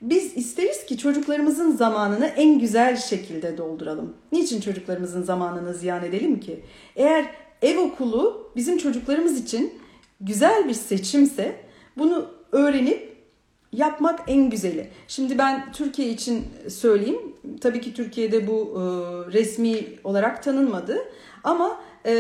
Biz 0.01 0.37
isteriz 0.37 0.85
ki 0.85 0.97
çocuklarımızın 0.97 1.71
zamanını 1.71 2.25
en 2.25 2.59
güzel 2.59 2.97
şekilde 2.97 3.57
dolduralım. 3.57 4.13
Niçin 4.31 4.61
çocuklarımızın 4.61 5.23
zamanını 5.23 5.73
ziyan 5.73 6.03
edelim 6.03 6.39
ki? 6.39 6.59
Eğer 6.95 7.25
ev 7.61 7.79
okulu 7.79 8.51
bizim 8.55 8.77
çocuklarımız 8.77 9.41
için 9.41 9.73
güzel 10.21 10.69
bir 10.69 10.73
seçimse 10.73 11.55
bunu 11.97 12.25
öğrenip 12.51 13.17
yapmak 13.73 14.19
en 14.27 14.49
güzeli. 14.49 14.87
Şimdi 15.07 15.37
ben 15.37 15.71
Türkiye 15.71 16.09
için 16.09 16.43
söyleyeyim. 16.69 17.35
Tabii 17.61 17.81
ki 17.81 17.93
Türkiye'de 17.93 18.47
bu 18.47 18.73
e, 18.75 18.81
resmi 19.33 19.85
olarak 20.03 20.43
tanınmadı. 20.43 20.97
Ama 21.43 21.79
e, 22.05 22.11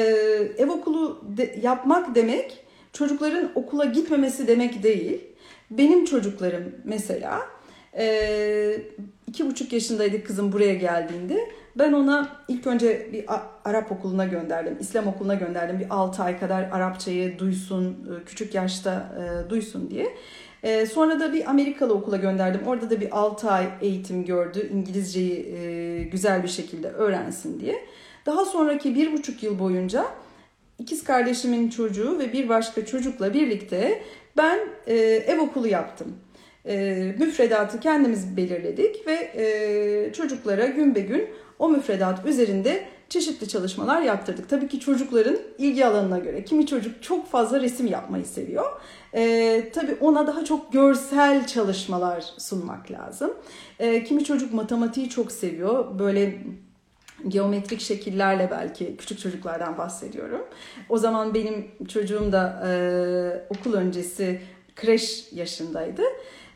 ev 0.57 0.69
okulu 0.69 1.21
de, 1.37 1.59
yapmak 1.63 2.15
demek 2.15 2.63
çocukların 2.93 3.51
okula 3.55 3.85
gitmemesi 3.85 4.47
demek 4.47 4.83
değil. 4.83 5.26
Benim 5.71 6.05
çocuklarım 6.05 6.75
mesela 6.83 7.41
e, 7.97 8.81
iki 9.27 9.45
buçuk 9.45 9.73
yaşındaydı 9.73 10.23
kızım 10.23 10.51
buraya 10.51 10.73
geldiğinde. 10.73 11.49
Ben 11.75 11.93
ona 11.93 12.29
ilk 12.47 12.67
önce 12.67 13.09
bir 13.13 13.25
Arap 13.65 13.91
okuluna 13.91 14.25
gönderdim, 14.25 14.77
İslam 14.79 15.07
okuluna 15.07 15.35
gönderdim. 15.35 15.79
Bir 15.79 15.85
6 15.89 16.23
ay 16.23 16.39
kadar 16.39 16.63
Arapçayı 16.63 17.39
duysun, 17.39 17.85
e, 17.85 18.23
küçük 18.25 18.55
yaşta 18.55 19.15
e, 19.19 19.49
duysun 19.49 19.89
diye. 19.89 20.07
Sonra 20.93 21.19
da 21.19 21.33
bir 21.33 21.49
Amerikalı 21.49 21.93
okula 21.93 22.17
gönderdim. 22.17 22.61
Orada 22.67 22.89
da 22.89 23.01
bir 23.01 23.17
6 23.17 23.51
ay 23.51 23.67
eğitim 23.81 24.25
gördü. 24.25 24.69
İngilizceyi 24.73 26.09
güzel 26.11 26.43
bir 26.43 26.47
şekilde 26.47 26.87
öğrensin 26.87 27.59
diye. 27.59 27.85
Daha 28.25 28.45
sonraki 28.45 28.95
bir 28.95 29.13
buçuk 29.13 29.43
yıl 29.43 29.59
boyunca 29.59 30.05
ikiz 30.79 31.03
kardeşimin 31.03 31.69
çocuğu 31.69 32.19
ve 32.19 32.33
bir 32.33 32.49
başka 32.49 32.85
çocukla 32.85 33.33
birlikte 33.33 34.01
ben 34.37 34.59
e, 34.87 34.95
ev 35.27 35.39
okulu 35.39 35.67
yaptım. 35.67 36.15
E, 36.65 37.15
müfredatı 37.19 37.79
kendimiz 37.79 38.37
belirledik 38.37 39.07
ve 39.07 39.13
e, 39.13 40.13
çocuklara 40.13 40.65
gün 40.65 40.95
be 40.95 40.99
gün 40.99 41.29
o 41.59 41.69
müfredat 41.69 42.25
üzerinde 42.25 42.85
çeşitli 43.09 43.47
çalışmalar 43.47 44.01
yaptırdık. 44.01 44.49
Tabii 44.49 44.67
ki 44.67 44.79
çocukların 44.79 45.37
ilgi 45.57 45.85
alanına 45.85 46.19
göre. 46.19 46.43
Kimi 46.43 46.67
çocuk 46.67 47.03
çok 47.03 47.31
fazla 47.31 47.61
resim 47.61 47.87
yapmayı 47.87 48.25
seviyor. 48.25 48.65
Ee, 49.15 49.69
tabii 49.73 49.97
ona 50.01 50.27
daha 50.27 50.45
çok 50.45 50.73
görsel 50.73 51.47
çalışmalar 51.47 52.25
sunmak 52.37 52.91
lazım. 52.91 53.33
Ee, 53.79 54.03
kimi 54.03 54.23
çocuk 54.23 54.53
matematiği 54.53 55.09
çok 55.09 55.31
seviyor. 55.31 55.99
Böyle 55.99 56.37
geometrik 57.27 57.81
şekillerle 57.81 58.47
belki 58.51 58.97
küçük 58.97 59.19
çocuklardan 59.19 59.77
bahsediyorum. 59.77 60.41
O 60.89 60.97
zaman 60.97 61.33
benim 61.33 61.71
çocuğum 61.87 62.31
da 62.31 62.63
e, 62.67 62.71
okul 63.49 63.73
öncesi 63.73 64.41
kreş 64.75 65.33
yaşındaydı. 65.33 66.01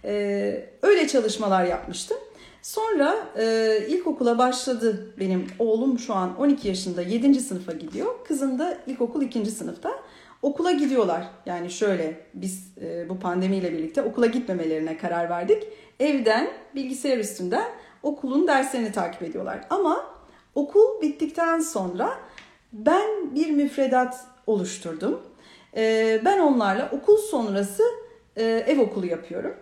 E, 0.06 0.70
öyle 0.82 1.08
çalışmalar 1.08 1.66
yapmıştım. 1.66 2.18
Sonra 2.62 3.16
e, 3.38 3.78
ilkokula 3.88 4.38
başladı 4.38 5.14
benim 5.20 5.48
oğlum 5.60 6.00
şu 6.00 6.14
an 6.14 6.38
12 6.38 6.68
yaşında 6.68 7.02
7. 7.02 7.40
sınıfa 7.40 7.72
gidiyor. 7.72 8.16
Kızım 8.28 8.60
da 8.60 8.78
ilkokul 8.88 9.22
2. 9.22 9.46
sınıfta. 9.46 9.92
Okula 10.42 10.72
gidiyorlar. 10.72 11.28
Yani 11.46 11.70
şöyle 11.70 12.26
biz 12.34 12.74
e, 12.82 13.10
bu 13.10 13.20
pandemiyle 13.20 13.74
birlikte 13.74 14.02
okula 14.02 14.26
gitmemelerine 14.26 14.98
karar 14.98 15.30
verdik. 15.30 15.64
Evden 16.00 16.48
bilgisayar 16.76 17.18
üstünden 17.18 17.70
okulun 18.04 18.48
derslerini 18.48 18.92
takip 18.92 19.22
ediyorlar. 19.22 19.62
Ama 19.70 20.11
okul 20.56 21.02
bittikten 21.02 21.60
sonra 21.60 22.20
ben 22.74 23.36
bir 23.36 23.50
müfredat 23.50 24.26
oluşturdum. 24.48 25.22
E, 25.76 26.22
ben 26.26 26.40
onlarla 26.40 26.90
okul 26.92 27.18
sonrası 27.18 27.84
e, 28.36 28.44
ev 28.44 28.80
okulu 28.80 29.06
yapıyorum. 29.06 29.54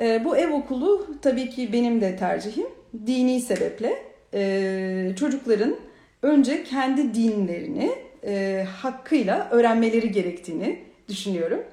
E, 0.00 0.24
bu 0.24 0.36
ev 0.36 0.52
okulu 0.52 1.06
tabii 1.22 1.50
ki 1.50 1.72
benim 1.72 2.00
de 2.00 2.16
tercihim. 2.16 2.66
Dini 3.06 3.40
sebeple 3.40 4.02
e, 4.34 5.12
çocukların 5.18 5.76
önce 6.22 6.64
kendi 6.64 7.14
dinlerini 7.14 7.92
e, 8.26 8.66
hakkıyla 8.76 9.48
öğrenmeleri 9.50 10.12
gerektiğini 10.12 10.78
düşünüyorum. 11.08 11.64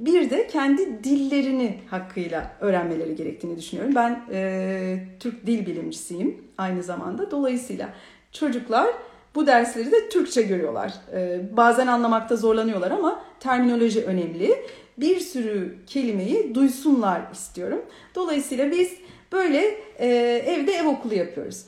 Bir 0.00 0.30
de 0.30 0.46
kendi 0.46 1.04
dillerini 1.04 1.78
hakkıyla 1.90 2.56
öğrenmeleri 2.60 3.16
gerektiğini 3.16 3.58
düşünüyorum. 3.58 3.94
Ben 3.94 4.22
e, 4.32 4.98
Türk 5.20 5.46
dil 5.46 5.66
bilimcisiyim 5.66 6.44
aynı 6.58 6.82
zamanda. 6.82 7.30
Dolayısıyla 7.30 7.88
çocuklar 8.32 8.86
bu 9.34 9.46
dersleri 9.46 9.92
de 9.92 10.08
Türkçe 10.08 10.42
görüyorlar. 10.42 10.94
E, 11.12 11.40
bazen 11.56 11.86
anlamakta 11.86 12.36
zorlanıyorlar 12.36 12.90
ama 12.90 13.22
terminoloji 13.40 14.04
önemli 14.04 14.54
bir 14.98 15.20
sürü 15.20 15.76
kelimeyi 15.86 16.54
duysunlar 16.54 17.22
istiyorum. 17.32 17.82
Dolayısıyla 18.14 18.70
biz 18.70 18.92
böyle 19.32 19.58
e, 19.98 20.06
evde 20.46 20.72
ev 20.72 20.86
okulu 20.86 21.14
yapıyoruz. 21.14 21.64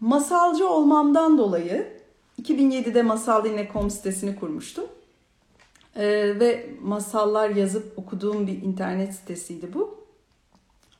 Masalcı 0.00 0.68
olmamdan 0.68 1.38
dolayı 1.38 1.86
2007'de 2.42 3.02
masaldinle.com 3.02 3.90
sitesini 3.90 4.36
kurmuştum. 4.36 4.84
E, 5.96 6.04
ve 6.40 6.66
masallar 6.82 7.50
yazıp 7.50 7.98
okuduğum 7.98 8.46
bir 8.46 8.62
internet 8.62 9.14
sitesiydi 9.14 9.74
bu. 9.74 10.04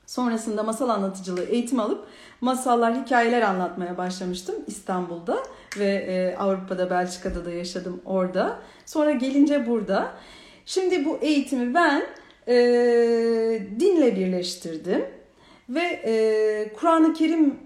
Sonrasında 0.07 0.63
masal 0.63 0.89
anlatıcılığı 0.89 1.45
eğitim 1.45 1.81
alıp 1.81 2.07
masallar, 2.41 3.05
hikayeler 3.05 3.43
anlatmaya 3.43 3.99
başlamıştım 3.99 4.55
İstanbul'da 4.67 5.43
ve 5.79 5.87
e, 5.87 6.37
Avrupa'da, 6.37 6.91
Belçika'da 6.91 7.45
da 7.45 7.51
yaşadım 7.51 8.01
orada. 8.05 8.59
Sonra 8.87 9.11
gelince 9.11 9.67
burada 9.67 10.15
Şimdi 10.67 11.05
bu 11.05 11.19
eğitimi 11.23 11.75
ben 11.75 12.07
e, 12.49 12.55
dinle 13.81 14.17
birleştirdim 14.17 15.05
ve 15.69 15.81
e, 15.81 16.73
Kur'an-ı 16.77 17.15
Kerim 17.15 17.59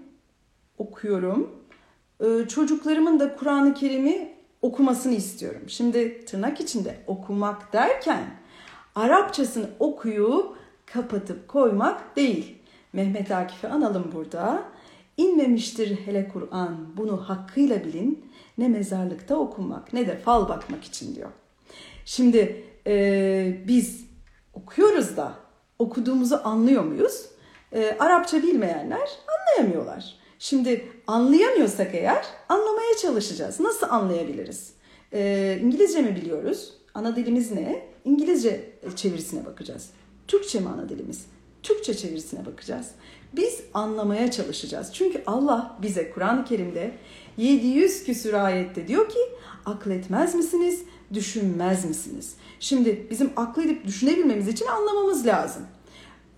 okuyorum. 0.77 1.65
E, 2.21 2.47
çocuklarımın 2.47 3.19
da 3.19 3.35
Kur'an-ı 3.35 3.73
Kerim'i 3.73 4.33
okumasını 4.61 5.13
istiyorum. 5.13 5.61
Şimdi 5.67 6.25
tırnak 6.25 6.61
içinde 6.61 6.95
okumak 7.07 7.73
derken 7.73 8.23
Arapçasını 8.95 9.69
okuyup 9.79 10.55
kapatıp 10.85 11.47
koymak 11.47 12.15
değil. 12.15 12.57
Mehmet 12.93 13.31
Akif'i 13.31 13.67
analım 13.67 14.11
burada. 14.15 14.63
İnmemiştir 15.17 15.97
hele 16.05 16.27
Kur'an 16.27 16.97
bunu 16.97 17.29
hakkıyla 17.29 17.83
bilin 17.85 18.31
ne 18.57 18.67
mezarlıkta 18.67 19.35
okunmak 19.35 19.93
ne 19.93 20.07
de 20.07 20.17
fal 20.17 20.49
bakmak 20.49 20.83
için 20.83 21.15
diyor. 21.15 21.29
Şimdi 22.05 22.63
e, 22.87 23.57
biz 23.67 24.05
okuyoruz 24.53 25.17
da 25.17 25.33
okuduğumuzu 25.79 26.41
anlıyor 26.43 26.83
muyuz? 26.83 27.25
E, 27.73 27.97
Arapça 27.99 28.43
bilmeyenler 28.43 29.09
anlayamıyorlar. 29.27 30.18
Şimdi 30.39 30.85
anlayamıyorsak 31.07 31.95
eğer 31.95 32.25
anlamaya 32.49 32.97
çalışacağız. 33.01 33.59
Nasıl 33.59 33.87
anlayabiliriz? 33.89 34.73
E, 35.13 35.59
İngilizce 35.63 36.01
mi 36.01 36.15
biliyoruz? 36.15 36.73
Ana 36.93 37.15
dilimiz 37.15 37.51
ne? 37.51 37.85
İngilizce 38.05 38.69
çevirisine 38.95 39.45
bakacağız. 39.45 39.89
Türkçe 40.27 40.59
mi 40.59 40.69
ana 40.69 40.89
dilimiz? 40.89 41.25
Türkçe 41.63 41.93
çevirisine 41.93 42.45
bakacağız. 42.45 42.87
Biz 43.33 43.61
anlamaya 43.73 44.31
çalışacağız. 44.31 44.93
Çünkü 44.93 45.23
Allah 45.27 45.77
bize 45.81 46.11
Kur'an-ı 46.11 46.45
Kerim'de 46.45 46.91
700 47.37 48.03
küsur 48.03 48.33
ayette 48.33 48.87
diyor 48.87 49.09
ki 49.09 49.19
akletmez 49.65 50.35
misiniz, 50.35 50.83
düşünmez 51.13 51.85
misiniz? 51.85 52.33
Şimdi 52.59 53.07
bizim 53.09 53.31
aklı 53.35 53.63
edip 53.63 53.87
düşünebilmemiz 53.87 54.47
için 54.47 54.65
anlamamız 54.65 55.25
lazım. 55.25 55.63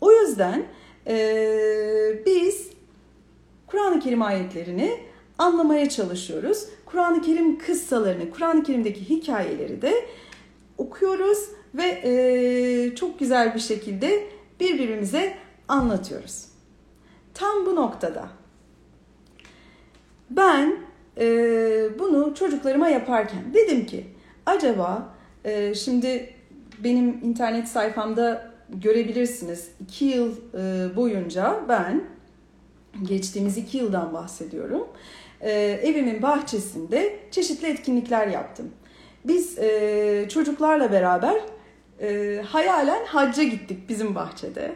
O 0.02 0.12
yüzden 0.12 0.66
e, 1.08 2.24
biz 2.26 2.68
Kur'an-ı 3.72 4.00
Kerim 4.00 4.22
ayetlerini 4.22 5.00
anlamaya 5.38 5.90
çalışıyoruz. 5.90 6.66
Kur'an-ı 6.86 7.22
Kerim 7.22 7.58
kıssalarını, 7.58 8.32
Kur'an-ı 8.32 8.64
Kerim'deki 8.64 9.10
hikayeleri 9.10 9.82
de 9.82 10.06
okuyoruz 10.78 11.38
ve 11.76 11.84
e, 11.84 12.96
çok 12.96 13.20
güzel 13.20 13.56
bir 13.56 13.60
şekilde 13.60 14.28
birbirimize 14.60 15.38
anlatıyoruz. 15.68 16.46
Tam 17.34 17.66
bu 17.66 17.76
noktada 17.76 18.30
ben 20.30 20.78
e, 21.18 21.26
bunu 22.00 22.36
çocuklarıma 22.36 22.88
yaparken 22.88 23.54
dedim 23.54 23.86
ki 23.86 24.06
acaba 24.46 25.16
e, 25.46 25.74
şimdi 25.74 26.34
benim 26.84 27.08
internet 27.24 27.68
sayfamda 27.68 28.52
görebilirsiniz. 28.70 29.72
iki 29.80 30.06
yıl 30.06 30.36
e, 30.54 30.96
boyunca 30.96 31.60
ben 31.70 32.04
geçtiğimiz 33.04 33.58
iki 33.58 33.78
yıldan 33.78 34.14
bahsediyorum. 34.14 34.88
E, 35.42 35.52
evimin 35.84 36.22
bahçesinde 36.22 37.20
çeşitli 37.32 37.68
etkinlikler 37.68 38.28
yaptım. 38.28 38.72
Biz 39.26 39.60
e, 39.60 40.26
çocuklarla 40.30 40.92
beraber 40.92 41.42
e, 42.02 42.42
hayalen 42.48 43.06
hacca 43.06 43.44
gittik 43.44 43.90
bizim 43.90 44.16
bahçede. 44.16 44.72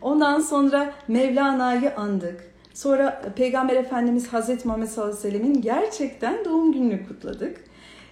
Ondan 0.00 0.40
sonra 0.40 0.94
Mevlana'yı 1.08 1.96
andık. 1.96 2.52
Sonra 2.74 3.22
Peygamber 3.36 3.76
Efendimiz 3.76 4.28
Hazreti 4.28 4.68
Muhammed 4.68 4.88
sallallahu 4.88 5.18
aleyhi 5.18 5.34
ve 5.34 5.38
sellemin 5.38 5.62
gerçekten 5.62 6.44
doğum 6.44 6.72
gününü 6.72 7.08
kutladık. 7.08 7.56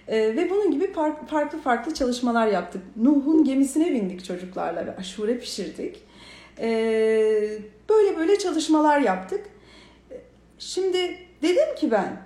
Ee, 0.07 0.17
ve 0.17 0.49
bunun 0.49 0.71
gibi 0.71 0.93
farklı 1.27 1.57
farklı 1.57 1.93
çalışmalar 1.93 2.47
yaptık. 2.47 2.81
Nuh'un 2.95 3.43
gemisine 3.43 3.91
bindik 3.91 4.25
çocuklarla 4.25 4.85
ve 4.85 4.95
aşure 4.95 5.39
pişirdik. 5.39 6.03
Ee, 6.59 7.57
böyle 7.91 8.17
böyle 8.17 8.39
çalışmalar 8.39 8.99
yaptık. 8.99 9.45
Şimdi 10.59 11.17
dedim 11.41 11.75
ki 11.75 11.91
ben, 11.91 12.21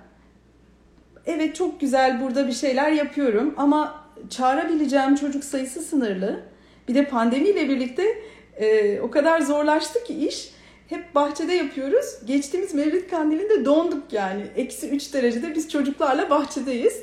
evet 1.26 1.56
çok 1.56 1.80
güzel 1.80 2.20
burada 2.22 2.46
bir 2.46 2.52
şeyler 2.52 2.92
yapıyorum 2.92 3.54
ama 3.56 4.04
çağırabileceğim 4.30 5.14
çocuk 5.14 5.44
sayısı 5.44 5.82
sınırlı. 5.82 6.40
Bir 6.88 6.94
de 6.94 7.04
pandemiyle 7.04 7.68
birlikte 7.68 8.22
e, 8.56 9.00
o 9.00 9.10
kadar 9.10 9.40
zorlaştı 9.40 10.04
ki 10.04 10.26
iş. 10.26 10.50
Hep 10.88 11.14
bahçede 11.14 11.54
yapıyoruz. 11.54 12.06
Geçtiğimiz 12.26 12.74
Mevlid 12.74 13.10
Kandili'nde 13.10 13.64
donduk 13.64 14.12
yani. 14.12 14.42
Eksi 14.56 14.88
3 14.88 15.14
derecede 15.14 15.54
biz 15.54 15.68
çocuklarla 15.68 16.30
bahçedeyiz. 16.30 17.02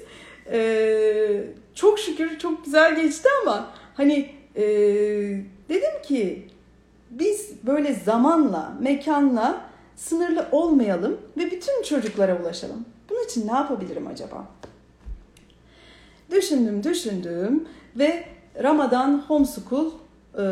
Ee, 0.52 1.44
çok 1.76 2.00
şükür 2.00 2.40
çok 2.40 2.66
güzel 2.66 3.02
geçti 3.02 3.30
ama 3.42 3.74
hani 3.94 4.30
e, 4.56 4.64
dedim 5.70 6.02
ki 6.04 6.48
biz 7.20 7.52
böyle 7.66 7.94
zamanla, 7.94 8.74
mekanla 8.80 9.62
sınırlı 9.96 10.48
olmayalım 10.52 11.18
ve 11.38 11.52
bütün 11.52 11.84
çocuklara 11.84 12.42
ulaşalım. 12.42 12.86
Bunun 13.10 13.26
için 13.26 13.48
ne 13.48 13.52
yapabilirim 13.52 14.08
acaba? 14.08 14.48
Düşündüm, 16.32 16.84
düşündüm 16.84 17.68
ve 17.96 18.26
Ramadan 18.64 19.24
Homeschool 19.28 19.88
e, 20.34 20.44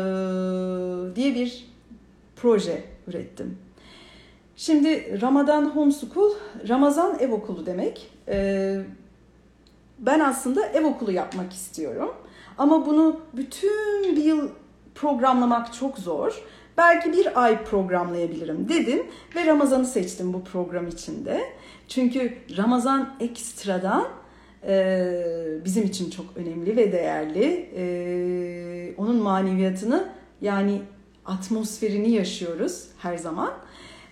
diye 1.16 1.34
bir 1.34 1.68
proje 2.36 2.84
ürettim. 3.06 3.58
Şimdi 4.56 5.20
Ramadan 5.22 5.64
Homeschool, 5.64 6.30
Ramazan 6.68 7.18
ev 7.20 7.32
okulu 7.32 7.66
demek. 7.66 8.10
E, 8.28 8.80
ben 9.98 10.20
aslında 10.20 10.66
ev 10.66 10.84
okulu 10.84 11.12
yapmak 11.12 11.52
istiyorum. 11.52 12.14
Ama 12.58 12.86
bunu 12.86 13.20
bütün 13.32 14.16
bir 14.16 14.24
yıl 14.24 14.48
programlamak 14.94 15.74
çok 15.74 15.98
zor. 15.98 16.42
Belki 16.78 17.12
bir 17.12 17.42
ay 17.44 17.64
programlayabilirim 17.64 18.68
dedim 18.68 19.06
ve 19.36 19.46
Ramazan'ı 19.46 19.86
seçtim 19.86 20.32
bu 20.32 20.44
program 20.44 20.88
içinde. 20.88 21.40
Çünkü 21.88 22.38
Ramazan 22.56 23.14
ekstradan 23.20 24.08
e, 24.66 25.14
bizim 25.64 25.84
için 25.84 26.10
çok 26.10 26.26
önemli 26.36 26.76
ve 26.76 26.92
değerli. 26.92 27.70
E, 27.76 28.94
onun 28.96 29.16
maneviyatını 29.16 30.08
yani 30.40 30.82
atmosferini 31.26 32.10
yaşıyoruz 32.10 32.84
her 32.98 33.16
zaman. 33.18 33.52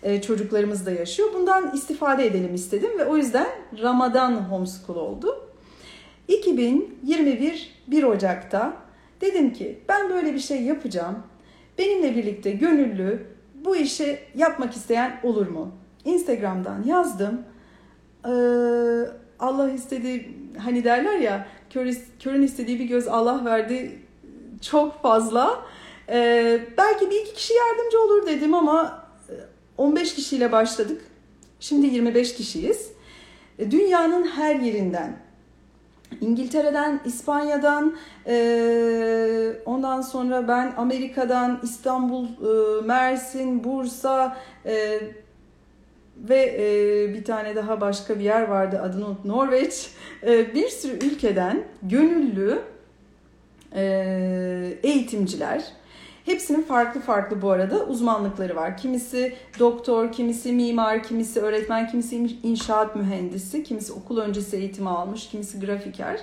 E, 0.02 0.22
çocuklarımız 0.22 0.86
da 0.86 0.90
yaşıyor. 0.90 1.28
Bundan 1.34 1.74
istifade 1.74 2.26
edelim 2.26 2.54
istedim 2.54 2.90
ve 2.98 3.04
o 3.04 3.16
yüzden 3.16 3.46
Ramadan 3.82 4.32
Homeschool 4.32 4.96
oldu. 4.96 5.48
2021 6.28 7.80
1 7.86 8.02
Ocak'ta 8.02 8.76
dedim 9.20 9.52
ki 9.52 9.78
ben 9.88 10.10
böyle 10.10 10.34
bir 10.34 10.38
şey 10.38 10.62
yapacağım. 10.62 11.18
Benimle 11.78 12.16
birlikte 12.16 12.50
gönüllü 12.50 13.26
bu 13.54 13.76
işi 13.76 14.18
yapmak 14.34 14.76
isteyen 14.76 15.20
olur 15.22 15.48
mu? 15.48 15.72
Instagram'dan 16.04 16.82
yazdım. 16.84 17.42
Ee, 18.24 18.30
Allah 19.38 19.70
istedi 19.70 20.28
hani 20.58 20.84
derler 20.84 21.18
ya 21.18 21.48
kör, 21.70 21.94
körün 22.18 22.42
istediği 22.42 22.78
bir 22.78 22.84
göz 22.84 23.08
Allah 23.08 23.44
verdi 23.44 23.98
çok 24.60 25.02
fazla. 25.02 25.64
Ee, 26.08 26.60
belki 26.78 27.10
bir 27.10 27.20
iki 27.20 27.34
kişi 27.34 27.54
yardımcı 27.54 28.00
olur 28.00 28.26
dedim 28.26 28.54
ama 28.54 29.06
15 29.78 30.14
kişiyle 30.14 30.52
başladık. 30.52 31.02
Şimdi 31.60 31.86
25 31.86 32.34
kişiyiz. 32.34 32.92
Dünyanın 33.58 34.26
her 34.26 34.54
yerinden 34.54 35.16
İngiltere'den, 36.20 37.00
İspanya'dan, 37.04 37.96
e, 38.26 39.52
ondan 39.66 40.00
sonra 40.00 40.48
ben 40.48 40.72
Amerika'dan, 40.76 41.60
İstanbul, 41.62 42.24
e, 42.24 42.82
Mersin, 42.86 43.64
Bursa 43.64 44.36
e, 44.66 45.00
ve 46.16 46.56
e, 46.58 47.14
bir 47.14 47.24
tane 47.24 47.56
daha 47.56 47.80
başka 47.80 48.18
bir 48.18 48.24
yer 48.24 48.42
vardı 48.42 48.80
adını 48.82 49.06
unut, 49.06 49.24
Norveç. 49.24 49.90
E, 50.26 50.54
bir 50.54 50.68
sürü 50.68 51.06
ülkeden 51.06 51.62
gönüllü 51.82 52.58
e, 53.74 54.78
eğitimciler, 54.82 55.64
Hepsinin 56.24 56.62
farklı 56.62 57.00
farklı 57.00 57.42
bu 57.42 57.50
arada 57.50 57.84
uzmanlıkları 57.84 58.56
var. 58.56 58.76
Kimisi 58.76 59.34
doktor, 59.58 60.12
kimisi 60.12 60.52
mimar, 60.52 61.02
kimisi 61.02 61.40
öğretmen, 61.40 61.88
kimisi 61.88 62.36
inşaat 62.42 62.96
mühendisi, 62.96 63.64
kimisi 63.64 63.92
okul 63.92 64.18
öncesi 64.18 64.56
eğitimi 64.56 64.88
almış, 64.88 65.28
kimisi 65.28 65.60
grafiker. 65.60 66.20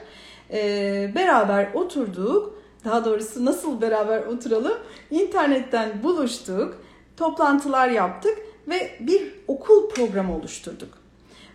Ee, 0.52 1.12
beraber 1.16 1.74
oturduk. 1.74 2.58
Daha 2.86 3.06
doğrusu 3.06 3.46
nasıl 3.46 3.82
beraber 3.82 4.26
oturalım? 4.26 4.78
İnternetten 5.12 6.04
buluştuk, 6.04 6.82
toplantılar 7.18 7.90
yaptık 7.90 8.38
ve 8.68 8.92
bir 9.00 9.34
okul 9.48 9.90
programı 9.90 10.36
oluşturduk. 10.36 10.90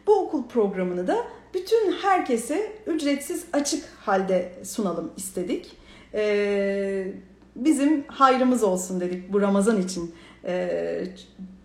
Bu 0.06 0.14
okul 0.14 0.48
programını 0.48 1.06
da 1.06 1.16
bütün 1.54 1.92
herkese 1.92 2.72
ücretsiz 2.86 3.44
açık 3.52 3.84
halde 4.00 4.52
sunalım 4.64 5.12
istedik. 5.16 5.76
Ee, 6.14 7.12
bizim 7.56 8.04
hayrımız 8.08 8.62
olsun 8.62 9.00
dedik 9.00 9.32
bu 9.32 9.40
Ramazan 9.40 9.80
için 9.80 10.14
e, 10.44 11.04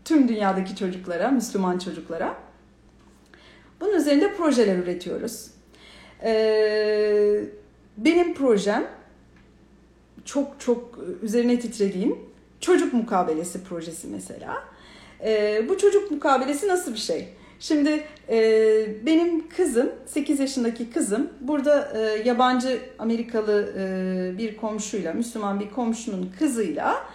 tüm 0.05 0.27
dünyadaki 0.27 0.75
çocuklara, 0.75 1.31
Müslüman 1.31 1.77
çocuklara. 1.77 2.35
Bunun 3.81 3.93
üzerinde 3.93 4.33
projeler 4.33 4.77
üretiyoruz. 4.77 5.47
E, 6.23 7.43
benim 7.97 8.33
projem 8.33 8.87
çok 10.25 10.59
çok 10.59 10.99
üzerine 11.21 11.59
titrediğim 11.59 12.19
çocuk 12.59 12.93
mukabelesi 12.93 13.63
projesi 13.63 14.07
mesela. 14.07 14.63
E, 15.23 15.61
bu 15.69 15.77
çocuk 15.77 16.11
mukabelesi 16.11 16.67
nasıl 16.67 16.93
bir 16.93 16.99
şey? 16.99 17.29
Şimdi 17.59 18.03
e, 18.29 19.05
benim 19.05 19.49
kızım, 19.49 19.89
8 20.05 20.39
yaşındaki 20.39 20.89
kızım 20.89 21.29
burada 21.41 21.91
e, 21.95 21.99
yabancı 22.25 22.79
Amerikalı 22.99 23.73
e, 23.77 24.37
bir 24.37 24.57
komşuyla, 24.57 25.13
Müslüman 25.13 25.59
bir 25.59 25.69
komşunun 25.69 26.31
kızıyla 26.39 27.05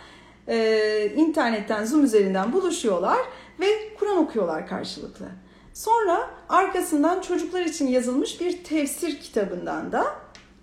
e, 0.49 1.13
internetten 1.17 1.85
Zoom 1.85 2.05
üzerinden 2.05 2.53
buluşuyorlar 2.53 3.19
ve 3.61 3.67
Kur'an 3.99 4.17
okuyorlar 4.17 4.69
karşılıklı. 4.69 5.27
Sonra 5.75 6.31
arkasından 6.49 7.21
çocuklar 7.21 7.61
için 7.61 7.89
yazılmış 7.89 8.41
bir 8.41 8.65
tefsir 8.65 9.21
kitabından 9.21 9.93
da 9.93 10.05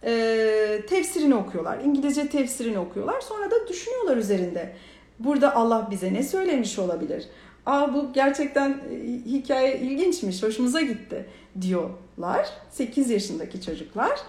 e, 0.03 0.81
tefsirini 0.89 1.35
okuyorlar. 1.35 1.79
İngilizce 1.79 2.27
tefsirini 2.27 2.79
okuyorlar. 2.79 3.21
Sonra 3.21 3.51
da 3.51 3.67
düşünüyorlar 3.67 4.17
üzerinde. 4.17 4.75
Burada 5.19 5.55
Allah 5.55 5.87
bize 5.91 6.13
ne 6.13 6.23
söylemiş 6.23 6.79
olabilir? 6.79 7.25
Aa 7.69 7.93
bu 7.93 8.13
gerçekten 8.13 8.69
e, 8.69 8.95
hikaye 9.25 9.77
ilginçmiş, 9.77 10.43
hoşumuza 10.43 10.81
gitti 10.81 11.25
diyorlar. 11.61 12.49
8 12.69 13.09
yaşındaki 13.09 13.61
çocuklar. 13.61 14.19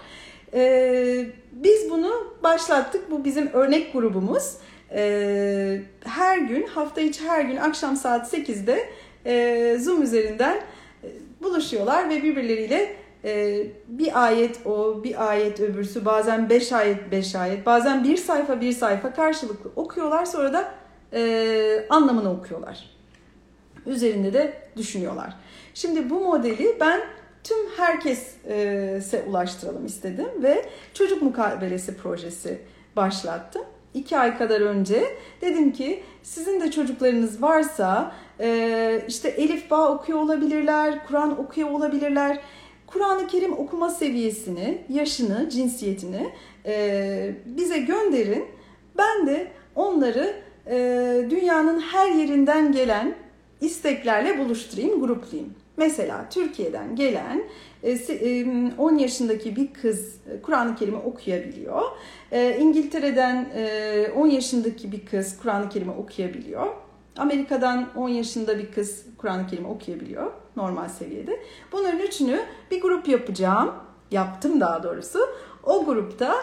Ee, 0.55 1.26
biz 1.53 1.90
bunu 1.90 2.35
başlattık. 2.42 3.11
Bu 3.11 3.24
bizim 3.24 3.46
örnek 3.53 3.92
grubumuz. 3.92 4.57
Ee, 4.90 5.83
her 6.05 6.38
gün, 6.38 6.66
hafta 6.66 7.00
içi 7.00 7.29
her 7.29 7.44
gün 7.44 7.57
akşam 7.57 7.96
saat 7.96 8.35
8'de 8.35 8.88
e, 9.26 9.76
Zoom 9.79 10.03
üzerinden 10.03 10.57
e, 11.05 11.09
buluşuyorlar 11.42 12.11
ve 12.11 12.22
birbirleriyle 12.22 12.96
e, 13.24 13.62
bir 13.88 14.24
ayet 14.24 14.66
o, 14.66 15.05
bir 15.05 15.29
ayet 15.29 15.61
öbürsü, 15.61 16.05
bazen 16.05 16.50
beş 16.50 16.72
ayet 16.72 17.11
beş 17.11 17.35
ayet, 17.35 17.66
bazen 17.66 18.05
bir 18.05 18.16
sayfa 18.16 18.61
bir 18.61 18.72
sayfa 18.72 19.12
karşılıklı 19.12 19.70
okuyorlar. 19.76 20.24
Sonra 20.24 20.53
da 20.53 20.74
e, 21.12 21.87
anlamını 21.90 22.33
okuyorlar. 22.33 23.00
Üzerinde 23.87 24.33
de 24.33 24.55
düşünüyorlar. 24.77 25.37
Şimdi 25.75 26.11
bu 26.11 26.21
modeli 26.21 26.77
ben 26.81 27.01
tüm 27.45 27.71
herkese 27.77 29.25
ulaştıralım 29.29 29.87
istedim 29.87 30.29
ve 30.43 30.64
çocuk 30.95 31.23
mukabelesi 31.23 31.97
projesi 31.97 32.59
başlattım. 32.97 33.62
İki 33.95 34.16
ay 34.16 34.38
kadar 34.38 34.61
önce 34.61 35.05
dedim 35.40 35.73
ki 35.73 36.03
sizin 36.23 36.61
de 36.61 36.71
çocuklarınız 36.71 37.43
varsa 37.43 38.12
e, 38.40 39.03
işte 39.09 39.29
Elif 39.29 39.71
Bağ 39.71 39.93
okuyor 39.93 40.19
olabilirler, 40.19 41.07
Kur'an 41.07 41.40
okuyor 41.40 41.71
olabilirler. 41.71 42.40
Kur'an-ı 42.87 43.27
Kerim 43.27 43.53
okuma 43.53 43.90
seviyesini, 43.90 44.85
yaşını, 44.88 45.51
cinsiyetini 45.51 46.31
e, 46.66 47.35
bize 47.47 47.79
gönderin. 47.79 48.45
Ben 48.99 49.27
de 49.27 49.49
onları 49.75 50.35
e, 50.66 50.77
dünyanın 51.31 51.81
her 51.81 52.09
yerinden 52.09 52.73
gelen 52.73 53.14
isteklerle 53.61 54.38
buluşturayım, 54.38 55.01
gruplayayım. 55.01 55.55
Mesela 55.77 56.29
Türkiye'den 56.31 56.96
gelen 56.96 57.42
10 58.79 58.99
e, 58.99 59.03
yaşındaki 59.03 59.57
bir 59.57 59.73
kız 59.73 60.16
e, 60.31 60.42
Kur'an-ı 60.42 60.77
Kerim'i 60.77 60.99
okuyabiliyor. 60.99 61.83
E, 62.33 62.59
İngiltere'den 62.59 63.51
10 64.16 64.27
yaşındaki 64.27 64.92
bir 64.92 65.07
kız 65.07 65.38
Kur'an-ı 65.42 65.68
Kerim'i 65.68 65.92
okuyabiliyor. 65.92 66.66
Amerika'dan 67.16 67.88
10 67.96 68.09
yaşında 68.09 68.59
bir 68.59 68.73
kız 68.73 69.07
Kur'an-ı 69.18 69.46
Kerim'i 69.46 69.68
okuyabiliyor 69.68 70.33
normal 70.57 70.88
seviyede. 70.88 71.40
Bunların 71.73 71.99
üçünü 71.99 72.40
bir 72.70 72.81
grup 72.81 73.09
yapacağım. 73.09 73.75
Yaptım 74.11 74.61
daha 74.61 74.83
doğrusu. 74.83 75.18
O 75.62 75.85
grupta 75.85 76.35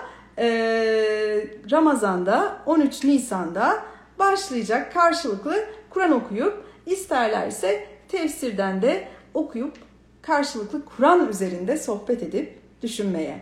Ramazan'da 1.71 2.57
13 2.65 3.03
Nisan'da 3.03 3.83
başlayacak 4.19 4.93
karşılıklı 4.93 5.55
Kur'an 5.89 6.11
okuyup 6.11 6.66
isterlerse 6.87 7.87
tefsirden 8.07 8.81
de 8.81 9.07
okuyup 9.33 9.73
karşılıklı 10.21 10.85
Kur'an 10.85 11.29
üzerinde 11.29 11.77
sohbet 11.77 12.23
edip 12.23 12.59
düşünmeye. 12.81 13.41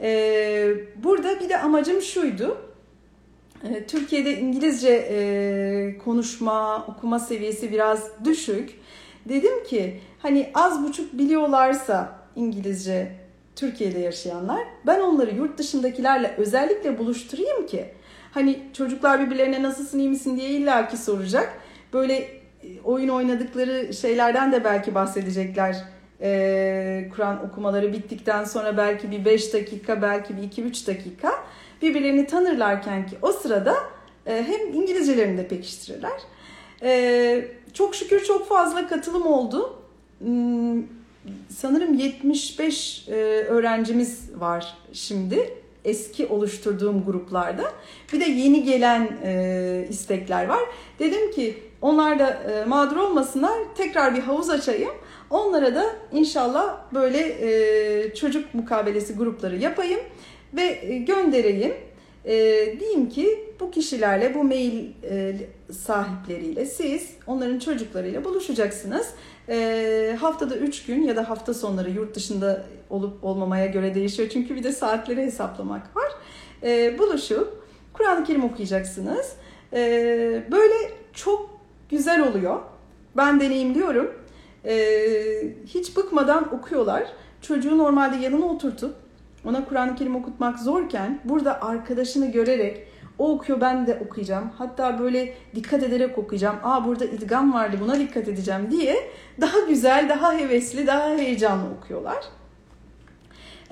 Ee, 0.00 0.74
burada 0.96 1.40
bir 1.40 1.48
de 1.48 1.58
amacım 1.58 2.02
şuydu. 2.02 2.58
Ee, 3.64 3.86
Türkiye'de 3.86 4.38
İngilizce 4.38 5.06
e, 5.10 5.98
konuşma, 6.04 6.86
okuma 6.86 7.18
seviyesi 7.18 7.72
biraz 7.72 8.24
düşük. 8.24 8.70
Dedim 9.28 9.64
ki 9.64 10.00
hani 10.18 10.50
az 10.54 10.84
buçuk 10.84 11.18
biliyorlarsa 11.18 12.18
İngilizce 12.36 13.12
Türkiye'de 13.56 13.98
yaşayanlar 13.98 14.60
ben 14.86 15.00
onları 15.00 15.34
yurt 15.34 15.58
dışındakilerle 15.58 16.34
özellikle 16.38 16.98
buluşturayım 16.98 17.66
ki 17.66 17.86
hani 18.32 18.62
çocuklar 18.72 19.26
birbirlerine 19.26 19.62
nasılsın 19.62 19.98
iyi 19.98 20.08
misin 20.08 20.36
diye 20.36 20.50
illaki 20.50 20.96
soracak. 20.96 21.52
Böyle 21.92 22.43
oyun 22.84 23.08
oynadıkları 23.08 23.94
şeylerden 23.94 24.52
de 24.52 24.64
belki 24.64 24.94
bahsedecekler. 24.94 25.76
Ee, 26.20 27.08
Kur'an 27.16 27.46
okumaları 27.46 27.92
bittikten 27.92 28.44
sonra 28.44 28.76
belki 28.76 29.10
bir 29.10 29.24
5 29.24 29.52
dakika, 29.54 30.02
belki 30.02 30.36
bir 30.36 30.42
2-3 30.42 30.86
dakika 30.86 31.32
birbirlerini 31.82 32.26
tanırlarken 32.26 33.06
ki 33.06 33.16
o 33.22 33.32
sırada 33.32 33.74
e, 34.26 34.44
hem 34.46 34.74
İngilizcelerini 34.74 35.38
de 35.38 35.48
pekiştirirler. 35.48 36.20
E, 36.82 37.48
çok 37.72 37.94
şükür 37.94 38.24
çok 38.24 38.48
fazla 38.48 38.88
katılım 38.88 39.26
oldu. 39.26 39.78
Hmm, 40.18 40.82
sanırım 41.48 41.94
75 41.94 43.08
e, 43.08 43.12
öğrencimiz 43.48 44.30
var 44.40 44.76
şimdi 44.92 45.54
eski 45.84 46.26
oluşturduğum 46.26 47.04
gruplarda. 47.04 47.72
Bir 48.12 48.20
de 48.20 48.24
yeni 48.24 48.64
gelen 48.64 49.18
e, 49.24 49.86
istekler 49.90 50.46
var. 50.46 50.60
Dedim 50.98 51.32
ki 51.32 51.62
onlar 51.84 52.18
da 52.18 52.30
e, 52.30 52.64
mağdur 52.64 52.96
olmasınlar. 52.96 53.52
Tekrar 53.76 54.14
bir 54.14 54.20
havuz 54.20 54.50
açayım. 54.50 54.90
Onlara 55.30 55.74
da 55.74 55.84
inşallah 56.12 56.76
böyle 56.94 57.18
e, 57.18 58.14
çocuk 58.14 58.54
mukabelesi 58.54 59.14
grupları 59.16 59.56
yapayım 59.56 60.00
ve 60.54 60.62
e, 60.62 60.98
göndereyim. 60.98 61.74
E, 62.24 62.34
diyeyim 62.80 63.08
ki 63.08 63.52
bu 63.60 63.70
kişilerle, 63.70 64.34
bu 64.34 64.44
mail 64.44 64.90
e, 65.10 65.36
sahipleriyle 65.72 66.66
siz 66.66 67.10
onların 67.26 67.58
çocuklarıyla 67.58 68.24
buluşacaksınız. 68.24 69.10
E, 69.48 70.16
haftada 70.20 70.56
3 70.56 70.86
gün 70.86 71.02
ya 71.02 71.16
da 71.16 71.30
hafta 71.30 71.54
sonları 71.54 71.90
yurt 71.90 72.14
dışında 72.14 72.64
olup 72.90 73.24
olmamaya 73.24 73.66
göre 73.66 73.94
değişiyor. 73.94 74.28
Çünkü 74.32 74.56
bir 74.56 74.64
de 74.64 74.72
saatleri 74.72 75.22
hesaplamak 75.22 75.96
var. 75.96 76.12
E, 76.62 76.98
buluşup 76.98 77.62
Kur'an-ı 77.92 78.24
Kerim 78.24 78.44
okuyacaksınız. 78.44 79.32
E, 79.72 79.78
böyle 80.50 80.74
çok 81.12 81.53
güzel 81.90 82.28
oluyor. 82.28 82.60
Ben 83.16 83.40
deneyimliyorum. 83.40 84.14
Ee, 84.64 85.54
hiç 85.66 85.96
bıkmadan 85.96 86.54
okuyorlar. 86.54 87.04
Çocuğu 87.42 87.78
normalde 87.78 88.16
yanına 88.16 88.44
oturtup 88.44 88.94
ona 89.44 89.64
Kur'an-ı 89.64 89.94
Kerim 89.96 90.16
okutmak 90.16 90.58
zorken 90.58 91.20
burada 91.24 91.62
arkadaşını 91.62 92.32
görerek 92.32 92.86
o 93.18 93.32
okuyor 93.32 93.60
ben 93.60 93.86
de 93.86 94.02
okuyacağım. 94.06 94.50
Hatta 94.58 94.98
böyle 94.98 95.34
dikkat 95.54 95.82
ederek 95.82 96.18
okuyacağım. 96.18 96.56
Aa 96.62 96.84
burada 96.84 97.04
idgam 97.04 97.52
vardı 97.52 97.76
buna 97.80 97.98
dikkat 97.98 98.28
edeceğim 98.28 98.68
diye 98.70 99.10
daha 99.40 99.60
güzel, 99.60 100.08
daha 100.08 100.32
hevesli, 100.32 100.86
daha 100.86 101.08
heyecanlı 101.08 101.64
okuyorlar. 101.78 102.24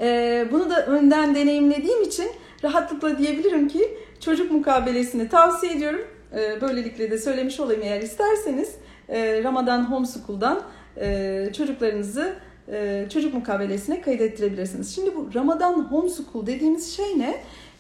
Ee, 0.01 0.49
bunu 0.53 0.71
da 0.71 0.87
önden 0.87 1.35
deneyimlediğim 1.35 2.03
için 2.03 2.29
rahatlıkla 2.65 3.19
diyebilirim 3.19 3.69
ki 3.69 3.99
çocuk 4.21 4.51
mukabelesini 4.51 5.29
tavsiye 5.29 5.73
ediyorum. 5.73 6.01
Ee, 6.35 6.61
böylelikle 6.61 7.11
de 7.11 7.19
söylemiş 7.19 7.61
olayım 7.61 7.83
eğer 7.83 8.01
isterseniz 8.01 8.75
e, 9.09 9.43
Ramadan 9.45 9.91
Homeschool'dan 9.91 10.63
e, 11.01 11.49
çocuklarınızı 11.57 12.35
e, 12.69 13.07
çocuk 13.13 13.35
mukabelesine 13.35 14.01
kaydettirebilirsiniz. 14.01 14.95
Şimdi 14.95 15.17
bu 15.17 15.31
Ramadan 15.35 15.73
Homeschool 15.73 16.47
dediğimiz 16.47 16.97
şey 16.97 17.19
ne? 17.19 17.35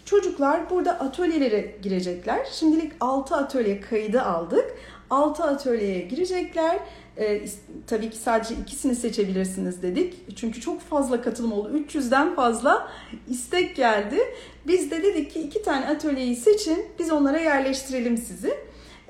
Çocuklar 0.04 0.70
burada 0.70 1.00
atölyelere 1.00 1.74
girecekler. 1.82 2.46
Şimdilik 2.52 2.92
6 3.00 3.36
atölye 3.36 3.80
kaydı 3.80 4.22
aldık. 4.22 4.74
6 5.10 5.44
atölyeye 5.44 6.00
girecekler. 6.00 6.78
Ee, 7.18 7.42
tabii 7.86 8.10
ki 8.10 8.16
sadece 8.16 8.54
ikisini 8.54 8.94
seçebilirsiniz 8.94 9.82
dedik. 9.82 10.36
Çünkü 10.36 10.60
çok 10.60 10.80
fazla 10.80 11.22
katılım 11.22 11.52
oldu. 11.52 11.78
300'den 11.78 12.34
fazla 12.34 12.88
istek 13.28 13.76
geldi. 13.76 14.18
Biz 14.66 14.90
de 14.90 15.02
dedik 15.02 15.30
ki 15.30 15.40
iki 15.40 15.62
tane 15.62 15.86
atölyeyi 15.86 16.36
seçin. 16.36 16.86
Biz 16.98 17.12
onlara 17.12 17.38
yerleştirelim 17.38 18.16
sizi. 18.16 18.54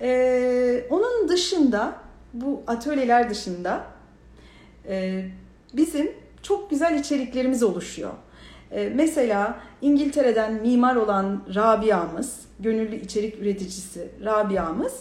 Ee, 0.01 0.85
onun 0.91 1.29
dışında 1.29 1.95
bu 2.35 2.63
atölyeler 2.67 3.31
dışında 3.31 3.85
e, 4.89 5.25
bizim 5.75 6.13
çok 6.43 6.71
güzel 6.71 6.99
içeriklerimiz 6.99 7.63
oluşuyor. 7.63 8.13
E, 8.71 8.93
mesela 8.95 9.61
İngiltere'den 9.83 10.53
mimar 10.55 10.97
olan 10.97 11.43
Rabia'mız, 11.55 12.41
gönüllü 12.61 12.97
içerik 12.97 13.39
üreticisi 13.39 14.09
Rabia'mız, 14.25 14.93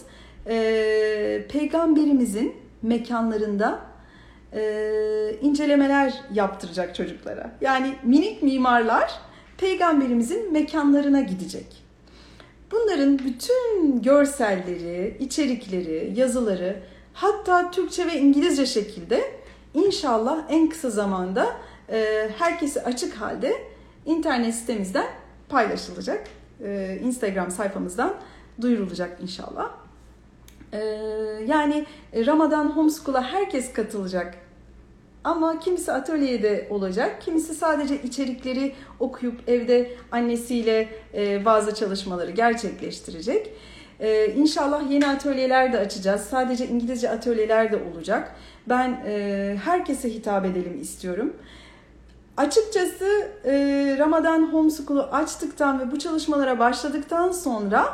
e, 0.46 1.46
peygamberimizin 1.48 2.54
mekanlarında 2.82 3.80
e, 4.52 5.34
incelemeler 5.40 6.14
yaptıracak 6.32 6.94
çocuklara. 6.94 7.50
Yani 7.60 7.94
minik 8.02 8.42
mimarlar 8.42 9.12
peygamberimizin 9.58 10.52
mekanlarına 10.52 11.20
gidecek. 11.20 11.82
Bunların 12.72 13.18
bütün 13.18 14.02
görselleri, 14.02 15.16
içerikleri, 15.20 16.12
yazıları 16.16 16.82
hatta 17.12 17.70
Türkçe 17.70 18.06
ve 18.06 18.18
İngilizce 18.18 18.66
şekilde 18.66 19.22
inşallah 19.74 20.44
en 20.48 20.68
kısa 20.68 20.90
zamanda 20.90 21.56
e, 21.92 22.30
herkese 22.38 22.84
açık 22.84 23.14
halde 23.14 23.52
internet 24.06 24.54
sitemizden 24.54 25.06
paylaşılacak. 25.48 26.28
E, 26.64 26.98
Instagram 27.02 27.50
sayfamızdan 27.50 28.14
duyurulacak 28.60 29.20
inşallah. 29.22 29.81
E, 30.72 30.78
yani 31.46 31.86
Ramadan 32.14 32.66
Homeschool'a 32.66 33.22
herkes 33.22 33.72
katılacak 33.72 34.34
Ama 35.24 35.58
kimisi 35.58 35.92
atölyede 35.92 36.66
olacak, 36.70 37.22
kimisi 37.22 37.54
sadece 37.54 38.02
içerikleri 38.02 38.74
okuyup 39.00 39.48
evde 39.48 39.90
annesiyle 40.12 40.88
e, 41.14 41.44
bazı 41.44 41.74
çalışmaları 41.74 42.30
gerçekleştirecek. 42.30 43.50
Ee, 44.02 44.34
inşallah 44.36 44.90
yeni 44.90 45.06
atölyeler 45.06 45.72
de 45.72 45.78
açacağız. 45.78 46.20
Sadece 46.20 46.68
İngilizce 46.68 47.10
atölyeler 47.10 47.72
de 47.72 47.78
olacak. 47.92 48.34
Ben 48.68 49.02
e, 49.06 49.56
herkese 49.64 50.14
hitap 50.14 50.44
edelim 50.44 50.80
istiyorum. 50.80 51.32
Açıkçası 52.36 53.28
e, 53.44 53.54
Ramadan 53.98 54.52
Homeschool'u 54.52 55.02
açtıktan 55.02 55.80
ve 55.80 55.90
bu 55.92 55.98
çalışmalara 55.98 56.58
başladıktan 56.58 57.32
sonra 57.32 57.84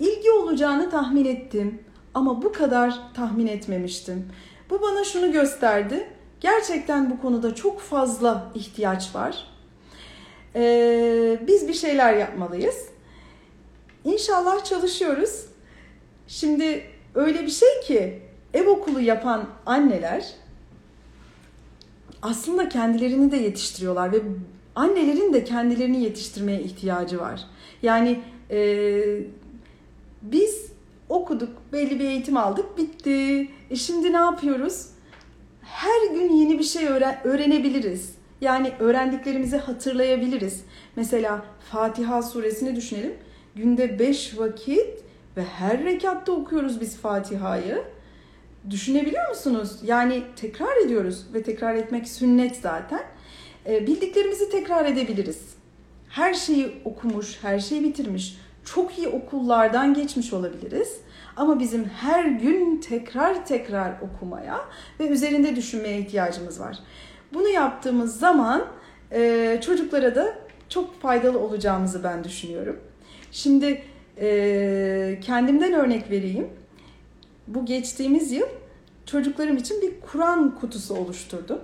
ilgi 0.00 0.30
olacağını 0.30 0.90
tahmin 0.90 1.24
ettim. 1.24 1.78
Ama 2.14 2.42
bu 2.42 2.52
kadar 2.52 2.98
tahmin 3.14 3.46
etmemiştim. 3.46 4.28
Bu 4.70 4.82
bana 4.82 5.04
şunu 5.04 5.32
gösterdi. 5.32 6.06
Gerçekten 6.40 7.10
bu 7.10 7.20
konuda 7.20 7.54
çok 7.54 7.80
fazla 7.80 8.52
ihtiyaç 8.54 9.14
var. 9.14 9.46
Ee, 10.54 11.38
biz 11.46 11.68
bir 11.68 11.74
şeyler 11.74 12.14
yapmalıyız. 12.14 12.88
İnşallah 14.04 14.64
çalışıyoruz. 14.64 15.46
Şimdi 16.28 16.82
öyle 17.14 17.42
bir 17.42 17.50
şey 17.50 17.80
ki 17.86 18.22
ev 18.54 18.68
okulu 18.68 19.00
yapan 19.00 19.44
anneler 19.66 20.26
aslında 22.22 22.68
kendilerini 22.68 23.32
de 23.32 23.36
yetiştiriyorlar 23.36 24.12
ve 24.12 24.22
annelerin 24.74 25.32
de 25.32 25.44
kendilerini 25.44 26.02
yetiştirmeye 26.02 26.60
ihtiyacı 26.60 27.20
var. 27.20 27.44
Yani 27.82 28.20
e, 28.50 28.58
biz 30.32 30.66
okuduk, 31.08 31.48
belli 31.72 32.00
bir 32.00 32.04
eğitim 32.04 32.36
aldık, 32.36 32.78
bitti. 32.78 33.48
E 33.70 33.76
şimdi 33.76 34.12
ne 34.12 34.16
yapıyoruz? 34.16 34.86
Her 35.62 36.14
gün 36.14 36.32
yeni 36.32 36.58
bir 36.58 36.64
şey 36.64 36.86
öğren 36.86 37.20
öğrenebiliriz. 37.24 38.14
Yani 38.40 38.72
öğrendiklerimizi 38.78 39.56
hatırlayabiliriz. 39.56 40.64
Mesela 40.96 41.44
Fatiha 41.70 42.22
suresini 42.22 42.76
düşünelim. 42.76 43.14
Günde 43.54 43.98
5 43.98 44.38
vakit 44.38 45.04
ve 45.36 45.44
her 45.44 45.84
rekatta 45.84 46.32
okuyoruz 46.32 46.80
biz 46.80 46.96
Fatiha'yı. 46.96 47.84
Düşünebiliyor 48.70 49.28
musunuz? 49.28 49.78
Yani 49.84 50.22
tekrar 50.36 50.86
ediyoruz 50.86 51.26
ve 51.34 51.42
tekrar 51.42 51.74
etmek 51.74 52.08
sünnet 52.08 52.56
zaten. 52.56 53.02
E, 53.66 53.86
bildiklerimizi 53.86 54.50
tekrar 54.50 54.84
edebiliriz. 54.84 55.40
Her 56.08 56.34
şeyi 56.34 56.72
okumuş, 56.84 57.38
her 57.42 57.58
şeyi 57.58 57.84
bitirmiş, 57.84 58.38
çok 58.74 58.98
iyi 58.98 59.08
okullardan 59.08 59.94
geçmiş 59.94 60.32
olabiliriz. 60.32 61.00
Ama 61.36 61.60
bizim 61.60 61.84
her 61.84 62.24
gün 62.24 62.80
tekrar 62.80 63.46
tekrar 63.46 63.94
okumaya 64.00 64.60
ve 65.00 65.08
üzerinde 65.08 65.56
düşünmeye 65.56 65.98
ihtiyacımız 65.98 66.60
var. 66.60 66.78
Bunu 67.34 67.48
yaptığımız 67.48 68.18
zaman 68.18 68.64
e, 69.12 69.60
çocuklara 69.64 70.14
da 70.14 70.38
çok 70.68 71.00
faydalı 71.00 71.38
olacağımızı 71.38 72.04
ben 72.04 72.24
düşünüyorum. 72.24 72.80
Şimdi 73.32 73.82
e, 74.20 75.18
kendimden 75.22 75.72
örnek 75.72 76.10
vereyim. 76.10 76.48
Bu 77.46 77.66
geçtiğimiz 77.66 78.32
yıl 78.32 78.46
çocuklarım 79.06 79.56
için 79.56 79.82
bir 79.82 80.00
Kur'an 80.00 80.54
kutusu 80.60 80.94
oluşturdum. 80.94 81.58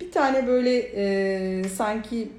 Bir 0.00 0.12
tane 0.12 0.46
böyle 0.46 0.78
e, 0.78 1.64
sanki 1.68 2.32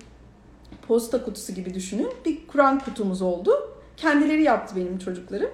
posta 0.88 1.24
kutusu 1.26 1.54
gibi 1.54 1.74
düşünün. 1.74 2.10
Bir 2.26 2.48
Kur'an 2.48 2.80
kutumuz 2.80 3.22
oldu. 3.22 3.72
Kendileri 4.02 4.44
yaptı 4.44 4.76
benim 4.76 4.98
çocuklarım. 4.98 5.52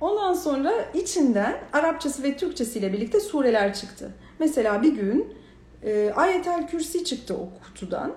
Ondan 0.00 0.32
sonra 0.32 0.72
içinden 0.94 1.60
Arapçası 1.72 2.22
ve 2.22 2.36
Türkçesi 2.36 2.78
ile 2.78 2.92
birlikte 2.92 3.20
sureler 3.20 3.74
çıktı. 3.74 4.10
Mesela 4.38 4.82
bir 4.82 4.94
gün 4.94 5.34
e, 5.82 6.12
Ayetel 6.16 6.68
Kürsi 6.68 7.04
çıktı 7.04 7.34
o 7.34 7.48
kutudan. 7.64 8.12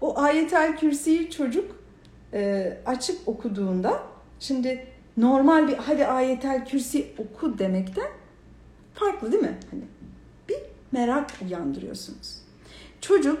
O 0.00 0.18
Ayetel 0.18 0.76
Kürsi'yi 0.76 1.30
çocuk 1.30 1.76
e, 2.32 2.72
açıp 2.86 3.28
okuduğunda 3.28 4.02
şimdi 4.40 4.86
normal 5.16 5.68
bir 5.68 5.74
hadi 5.74 6.06
ayetel 6.06 6.66
kürsi 6.66 7.06
oku 7.18 7.58
demekten 7.58 8.08
farklı 8.94 9.32
değil 9.32 9.42
mi? 9.42 9.58
Hani 9.70 9.82
bir 10.48 10.56
merak 10.92 11.30
uyandırıyorsunuz. 11.46 12.38
Çocuk 13.00 13.38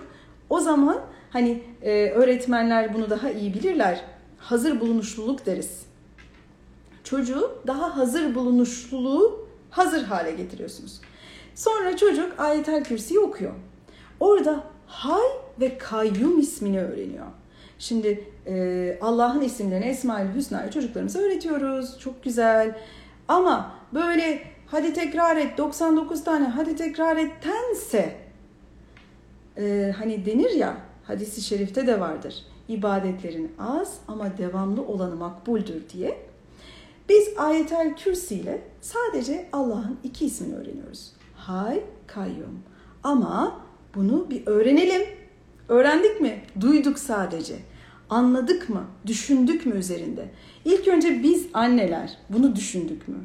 o 0.50 0.60
zaman 0.60 1.00
hani 1.30 1.62
e, 1.82 2.10
öğretmenler 2.10 2.94
bunu 2.94 3.10
daha 3.10 3.30
iyi 3.30 3.54
bilirler. 3.54 4.04
Hazır 4.46 4.80
bulunuşluluk 4.80 5.46
deriz. 5.46 5.80
Çocuğu 7.04 7.58
daha 7.66 7.96
hazır 7.96 8.34
bulunuşluluğu 8.34 9.48
hazır 9.70 10.04
hale 10.04 10.32
getiriyorsunuz. 10.32 11.00
Sonra 11.54 11.96
çocuk 11.96 12.40
ayetel 12.40 12.84
kürsiyi 12.84 13.20
okuyor. 13.20 13.52
Orada 14.20 14.64
hay 14.86 15.26
ve 15.60 15.78
kayyum 15.78 16.40
ismini 16.40 16.80
öğreniyor. 16.80 17.26
Şimdi 17.78 18.24
e, 18.46 18.98
Allah'ın 19.00 19.40
isimlerini 19.40 19.84
Esma-ül 19.84 20.34
Hüsna'yı 20.34 20.70
çocuklarımıza 20.70 21.18
öğretiyoruz. 21.18 21.98
Çok 21.98 22.24
güzel. 22.24 22.78
Ama 23.28 23.74
böyle 23.94 24.42
hadi 24.66 24.92
tekrar 24.92 25.36
et 25.36 25.58
99 25.58 26.24
tane 26.24 26.46
hadi 26.46 26.76
tekrar 26.76 27.16
ettense 27.16 28.16
e, 29.58 29.94
hani 29.98 30.26
denir 30.26 30.50
ya 30.50 30.76
hadisi 31.04 31.42
şerifte 31.42 31.86
de 31.86 32.00
vardır. 32.00 32.44
İbadetlerin 32.68 33.52
az 33.58 33.98
ama 34.08 34.38
devamlı 34.38 34.82
olanı 34.82 35.16
makbuldür 35.16 35.82
diye. 35.92 36.18
Biz 37.08 37.28
ayetel 37.38 37.96
kürsi 37.96 38.34
ile 38.34 38.62
sadece 38.80 39.48
Allah'ın 39.52 39.98
iki 40.04 40.26
ismini 40.26 40.54
öğreniyoruz. 40.54 41.12
Hay, 41.36 41.80
kayyum. 42.06 42.58
Ama 43.02 43.60
bunu 43.94 44.30
bir 44.30 44.46
öğrenelim. 44.46 45.02
Öğrendik 45.68 46.20
mi? 46.20 46.42
Duyduk 46.60 46.98
sadece. 46.98 47.54
Anladık 48.10 48.68
mı? 48.68 48.84
Düşündük 49.06 49.66
mü 49.66 49.76
üzerinde? 49.76 50.28
İlk 50.64 50.88
önce 50.88 51.22
biz 51.22 51.46
anneler 51.54 52.18
bunu 52.30 52.56
düşündük 52.56 53.08
mü? 53.08 53.16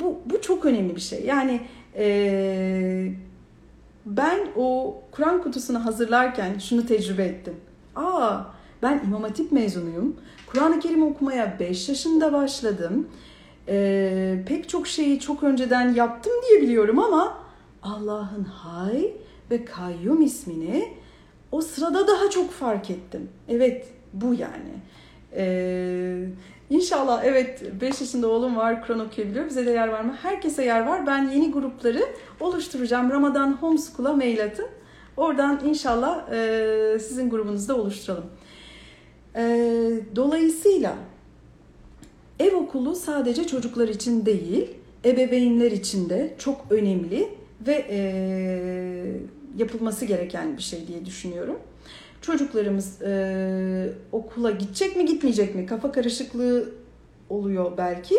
Bu, 0.00 0.18
bu 0.26 0.40
çok 0.40 0.64
önemli 0.64 0.96
bir 0.96 1.00
şey. 1.00 1.24
Yani 1.24 1.60
e, 1.96 3.12
ben 4.06 4.38
o 4.56 4.96
Kur'an 5.10 5.42
kutusunu 5.42 5.84
hazırlarken 5.84 6.58
şunu 6.58 6.86
tecrübe 6.86 7.24
ettim. 7.24 7.54
Aa 7.96 8.53
ben 8.84 9.02
İmam 9.06 9.22
Hatip 9.22 9.52
mezunuyum. 9.52 10.16
Kur'an-ı 10.46 10.80
Kerim 10.80 11.02
okumaya 11.02 11.56
5 11.60 11.88
yaşında 11.88 12.32
başladım. 12.32 13.08
E, 13.68 14.44
pek 14.48 14.68
çok 14.68 14.86
şeyi 14.86 15.20
çok 15.20 15.42
önceden 15.42 15.94
yaptım 15.94 16.32
diye 16.48 16.62
biliyorum 16.62 16.98
ama 16.98 17.38
Allah'ın 17.82 18.44
Hay 18.44 19.12
ve 19.50 19.64
Kayyum 19.64 20.22
ismini 20.22 20.88
o 21.52 21.60
sırada 21.60 22.08
daha 22.08 22.30
çok 22.30 22.50
fark 22.50 22.90
ettim. 22.90 23.28
Evet 23.48 23.86
bu 24.12 24.34
yani. 24.34 24.74
Ee, 25.36 26.26
inşallah 26.70 27.24
evet 27.24 27.62
5 27.80 28.00
yaşında 28.00 28.28
oğlum 28.28 28.56
var 28.56 28.86
Kur'an 28.86 29.00
okuyabiliyor. 29.00 29.46
Bize 29.46 29.66
de 29.66 29.70
yer 29.70 29.88
var 29.88 30.00
mı? 30.00 30.16
Herkese 30.22 30.64
yer 30.64 30.86
var. 30.86 31.06
Ben 31.06 31.28
yeni 31.28 31.52
grupları 31.52 32.00
oluşturacağım. 32.40 33.10
Ramadan 33.10 33.52
Homeschool'a 33.52 34.12
mail 34.12 34.44
atın. 34.44 34.66
Oradan 35.16 35.60
inşallah 35.64 36.32
e, 36.32 36.98
sizin 36.98 37.30
grubunuzda 37.30 37.76
oluşturalım. 37.76 38.24
E, 39.36 39.42
dolayısıyla 40.16 40.96
ev 42.40 42.54
okulu 42.54 42.94
sadece 42.94 43.46
çocuklar 43.46 43.88
için 43.88 44.26
değil, 44.26 44.70
ebeveynler 45.04 45.72
için 45.72 46.08
de 46.08 46.34
çok 46.38 46.66
önemli 46.70 47.28
ve 47.66 47.86
e, 47.90 47.98
yapılması 49.56 50.04
gereken 50.04 50.56
bir 50.56 50.62
şey 50.62 50.86
diye 50.88 51.06
düşünüyorum. 51.06 51.58
Çocuklarımız 52.20 53.02
e, 53.02 53.92
okula 54.12 54.50
gidecek 54.50 54.96
mi 54.96 55.06
gitmeyecek 55.06 55.54
mi 55.54 55.66
kafa 55.66 55.92
karışıklığı 55.92 56.68
oluyor 57.30 57.72
belki 57.78 58.16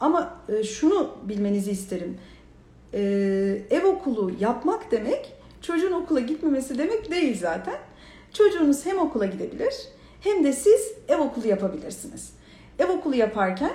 ama 0.00 0.40
e, 0.48 0.64
şunu 0.64 1.10
bilmenizi 1.28 1.70
isterim. 1.70 2.18
E, 2.94 3.00
ev 3.70 3.86
okulu 3.86 4.32
yapmak 4.40 4.90
demek 4.90 5.32
çocuğun 5.62 5.92
okula 5.92 6.20
gitmemesi 6.20 6.78
demek 6.78 7.10
değil 7.10 7.38
zaten. 7.40 7.76
Çocuğunuz 8.32 8.86
hem 8.86 8.98
okula 8.98 9.26
gidebilir 9.26 9.74
hem 10.24 10.44
de 10.44 10.52
siz 10.52 10.92
ev 11.08 11.18
okulu 11.18 11.48
yapabilirsiniz. 11.48 12.32
Ev 12.78 12.88
okulu 12.88 13.14
yaparken 13.14 13.72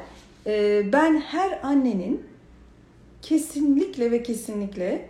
e, 0.48 0.84
ben 0.94 1.20
her 1.20 1.60
annenin 1.64 2.24
kesinlikle 3.22 4.12
ve 4.12 4.24
kesinlikle 4.24 5.10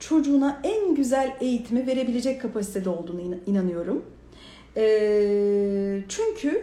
çocuğuna 0.00 0.60
en 0.64 0.94
güzel 0.94 1.36
eğitimi 1.40 1.86
verebilecek 1.86 2.42
kapasitede 2.42 2.88
olduğunu 2.88 3.20
inanıyorum. 3.46 4.04
E, 4.76 4.84
çünkü 6.08 6.62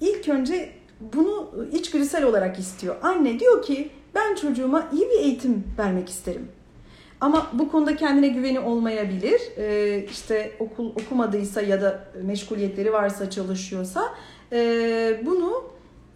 ilk 0.00 0.28
önce 0.28 0.70
bunu 1.00 1.66
içgüdüsel 1.72 2.24
olarak 2.24 2.58
istiyor. 2.58 2.96
Anne 3.02 3.40
diyor 3.40 3.62
ki 3.62 3.90
ben 4.14 4.34
çocuğuma 4.34 4.88
iyi 4.92 5.10
bir 5.10 5.24
eğitim 5.24 5.64
vermek 5.78 6.08
isterim. 6.08 6.48
Ama 7.22 7.46
bu 7.52 7.70
konuda 7.70 7.96
kendine 7.96 8.28
güveni 8.28 8.60
olmayabilir. 8.60 9.40
Ee, 9.56 10.04
işte 10.10 10.52
okul 10.58 10.90
okumadıysa 10.90 11.62
ya 11.62 11.82
da 11.82 12.04
meşguliyetleri 12.22 12.92
varsa 12.92 13.30
çalışıyorsa 13.30 14.14
e, 14.52 15.20
bunu 15.26 15.64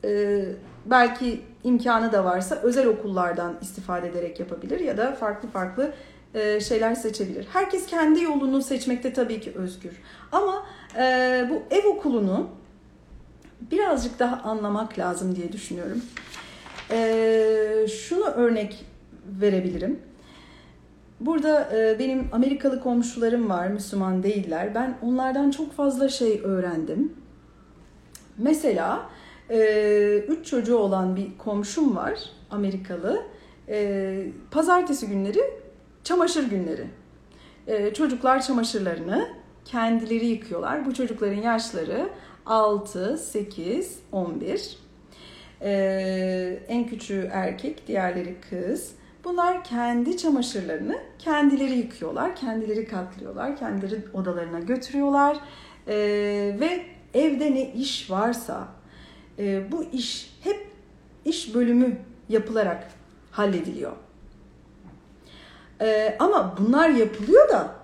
e, 0.05 0.42
belki 0.87 1.40
imkanı 1.64 2.12
da 2.12 2.25
varsa 2.25 2.55
özel 2.55 2.87
okullardan 2.87 3.59
istifade 3.62 4.09
ederek 4.09 4.40
yapabilir 4.40 4.81
ya 4.81 4.97
da 4.97 5.12
farklı 5.12 5.49
farklı 5.49 5.92
e, 6.35 6.61
şeyler 6.61 6.95
seçebilir. 6.95 7.47
Herkes 7.53 7.87
kendi 7.87 8.23
yolunu 8.23 8.62
seçmekte 8.62 9.12
tabii 9.12 9.40
ki 9.40 9.53
özgür. 9.55 10.03
Ama 10.33 10.66
e, 10.97 11.03
bu 11.51 11.75
ev 11.75 11.87
okulunu 11.87 12.49
birazcık 13.61 14.19
daha 14.19 14.51
anlamak 14.51 14.99
lazım 14.99 15.37
diye 15.37 15.53
düşünüyorum. 15.53 16.03
E, 16.90 17.87
şunu 17.88 18.25
örnek 18.25 18.85
verebilirim. 19.27 20.06
Burada 21.20 21.76
e, 21.76 21.98
benim 21.98 22.29
Amerikalı 22.33 22.81
komşularım 22.81 23.50
var, 23.50 23.68
Müslüman 23.68 24.22
değiller. 24.22 24.74
Ben 24.74 24.98
onlardan 25.02 25.50
çok 25.50 25.72
fazla 25.72 26.09
şey 26.09 26.40
öğrendim. 26.44 27.12
Mesela 28.38 29.11
e, 29.50 30.18
üç 30.29 30.46
çocuğu 30.46 30.76
olan 30.76 31.16
bir 31.16 31.38
komşum 31.38 31.96
var, 31.96 32.18
Amerikalı. 32.50 33.22
E, 33.68 34.26
pazartesi 34.50 35.07
günleri 35.07 35.40
çamaşır 36.05 36.50
günleri. 36.50 36.87
Çocuklar 37.94 38.42
çamaşırlarını 38.42 39.29
kendileri 39.64 40.26
yıkıyorlar. 40.26 40.87
Bu 40.87 40.94
çocukların 40.94 41.42
yaşları 41.42 42.09
6, 42.46 43.18
8, 43.18 43.98
11. 44.12 44.79
E, 45.62 46.61
en 46.68 46.87
küçüğü 46.87 47.29
erkek, 47.33 47.87
diğerleri 47.87 48.37
kız. 48.50 48.94
Bunlar 49.27 49.65
kendi 49.65 50.17
çamaşırlarını 50.17 50.99
kendileri 51.19 51.73
yıkıyorlar, 51.73 52.37
kendileri 52.37 52.89
katlıyorlar, 52.89 53.57
kendileri 53.57 54.01
odalarına 54.15 54.61
götürüyorlar 54.61 55.37
e, 55.87 55.97
ve 56.61 56.87
evde 57.15 57.55
ne 57.55 57.73
iş 57.73 58.11
varsa 58.11 58.69
e, 59.39 59.73
bu 59.73 59.85
iş 59.85 60.39
hep 60.45 60.67
iş 61.25 61.55
bölümü 61.55 61.97
yapılarak 62.29 62.91
hallediliyor. 63.31 63.93
E, 65.81 66.17
ama 66.19 66.57
bunlar 66.59 66.89
yapılıyor 66.89 67.49
da 67.49 67.75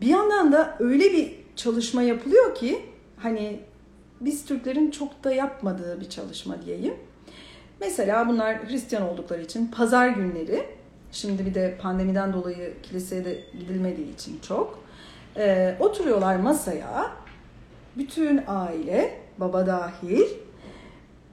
bir 0.00 0.06
yandan 0.06 0.52
da 0.52 0.76
öyle 0.78 1.12
bir 1.12 1.34
çalışma 1.56 2.02
yapılıyor 2.02 2.54
ki 2.54 2.82
hani 3.16 3.60
biz 4.20 4.44
Türklerin 4.44 4.90
çok 4.90 5.24
da 5.24 5.32
yapmadığı 5.32 6.00
bir 6.00 6.08
çalışma 6.08 6.62
diyeyim. 6.62 6.94
Mesela 7.80 8.28
bunlar 8.28 8.68
Hristiyan 8.68 9.08
oldukları 9.08 9.42
için 9.42 9.66
pazar 9.66 10.08
günleri, 10.08 10.75
şimdi 11.16 11.46
bir 11.46 11.54
de 11.54 11.76
pandemiden 11.82 12.32
dolayı 12.32 12.82
kiliseye 12.82 13.24
de 13.24 13.40
gidilmediği 13.58 14.14
için 14.14 14.38
çok, 14.40 14.84
e, 15.36 15.76
oturuyorlar 15.80 16.36
masaya, 16.36 17.10
bütün 17.96 18.40
aile, 18.46 19.20
baba 19.38 19.66
dahil, 19.66 20.26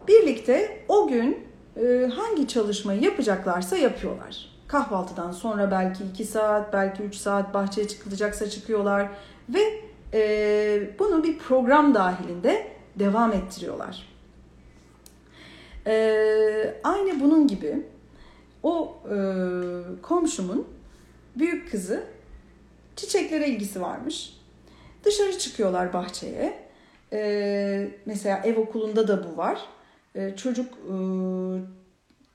birlikte 0.07 0.85
o 0.87 1.07
gün 1.07 1.47
e, 1.77 2.09
hangi 2.15 2.47
çalışmayı 2.47 3.01
yapacaklarsa 3.01 3.77
yapıyorlar. 3.77 4.53
Kahvaltıdan 4.67 5.31
sonra 5.31 5.71
belki 5.71 6.03
2 6.03 6.25
saat, 6.25 6.73
belki 6.73 7.03
3 7.03 7.15
saat 7.15 7.53
bahçeye 7.53 7.87
çıkılacaksa 7.87 8.49
çıkıyorlar 8.49 9.09
ve 9.49 9.81
e, 10.13 10.99
bunu 10.99 11.23
bir 11.23 11.37
program 11.37 11.95
dahilinde 11.95 12.67
devam 12.95 13.33
ettiriyorlar. 13.33 14.13
Ee, 15.87 16.75
aynı 16.83 17.19
bunun 17.19 17.47
gibi 17.47 17.85
o 18.63 18.97
e, 19.09 19.15
komşumun 20.01 20.67
büyük 21.35 21.71
kızı 21.71 22.03
çiçeklere 22.95 23.47
ilgisi 23.47 23.81
varmış. 23.81 24.37
Dışarı 25.03 25.37
çıkıyorlar 25.37 25.93
bahçeye. 25.93 26.63
Ee, 27.13 27.87
mesela 28.05 28.41
ev 28.43 28.57
okulunda 28.57 29.07
da 29.07 29.23
bu 29.23 29.37
var. 29.37 29.59
Ee, 30.15 30.33
çocuk 30.35 30.73
e, 30.73 30.93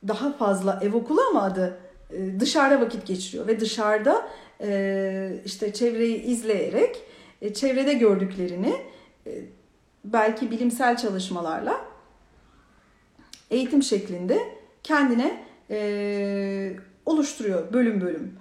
daha 0.08 0.32
fazla 0.32 0.80
ev 0.82 0.94
okulu 0.94 1.20
ama 1.30 1.42
adı 1.42 1.78
e, 2.10 2.40
dışarıda 2.40 2.80
vakit 2.80 3.06
geçiriyor 3.06 3.46
ve 3.46 3.60
dışarıda 3.60 4.28
e, 4.60 5.40
işte 5.44 5.72
çevreyi 5.72 6.22
izleyerek 6.22 7.02
e, 7.42 7.54
çevrede 7.54 7.92
gördüklerini 7.92 8.76
e, 9.26 9.30
belki 10.04 10.50
bilimsel 10.50 10.96
çalışmalarla 10.96 11.80
eğitim 13.50 13.82
şeklinde 13.82 14.38
kendine 14.82 15.47
e, 15.70 16.76
oluşturuyor 17.06 17.72
bölüm 17.72 18.00
bölüm. 18.00 18.32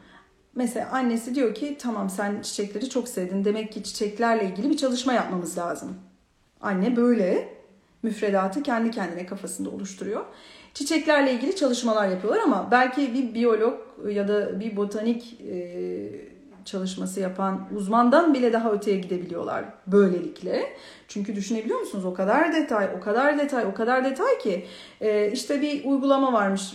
Mesela 0.56 0.90
annesi 0.92 1.36
diyor 1.36 1.56
ki 1.56 1.78
tamam 1.80 2.10
sen 2.10 2.42
çiçekleri 2.42 2.90
çok 2.90 3.08
sevdin 3.08 3.46
demek 3.46 3.72
ki 3.72 3.84
çiçeklerle 3.84 4.46
ilgili 4.46 4.70
bir 4.70 4.78
çalışma 4.78 5.14
yapmamız 5.14 5.58
lazım. 5.58 5.98
Anne 6.62 6.96
böyle 6.96 7.50
müfredatı 8.04 8.64
kendi 8.64 8.92
kendine 8.92 9.26
kafasında 9.26 9.70
oluşturuyor. 9.70 10.26
Çiçeklerle 10.74 11.34
ilgili 11.34 11.56
çalışmalar 11.56 12.08
yapıyorlar 12.08 12.42
ama 12.44 12.68
belki 12.72 13.14
bir 13.14 13.34
biyolog 13.34 13.80
ya 14.10 14.28
da 14.28 14.60
bir 14.60 14.78
botanik 14.78 15.42
e, 15.42 16.38
çalışması 16.66 17.20
yapan 17.20 17.68
uzmandan 17.76 18.34
bile 18.34 18.54
daha 18.54 18.72
öteye 18.72 18.98
gidebiliyorlar 18.98 19.66
böylelikle. 19.88 20.64
Çünkü 21.08 21.36
düşünebiliyor 21.36 21.80
musunuz 21.80 22.06
o 22.06 22.14
kadar 22.14 22.54
detay, 22.54 22.90
o 22.98 23.00
kadar 23.00 23.40
detay, 23.40 23.66
o 23.66 23.74
kadar 23.74 24.06
detay 24.06 24.38
ki 24.38 24.66
e, 25.02 25.32
işte 25.32 25.62
bir 25.62 25.86
uygulama 25.86 26.34
varmış 26.34 26.74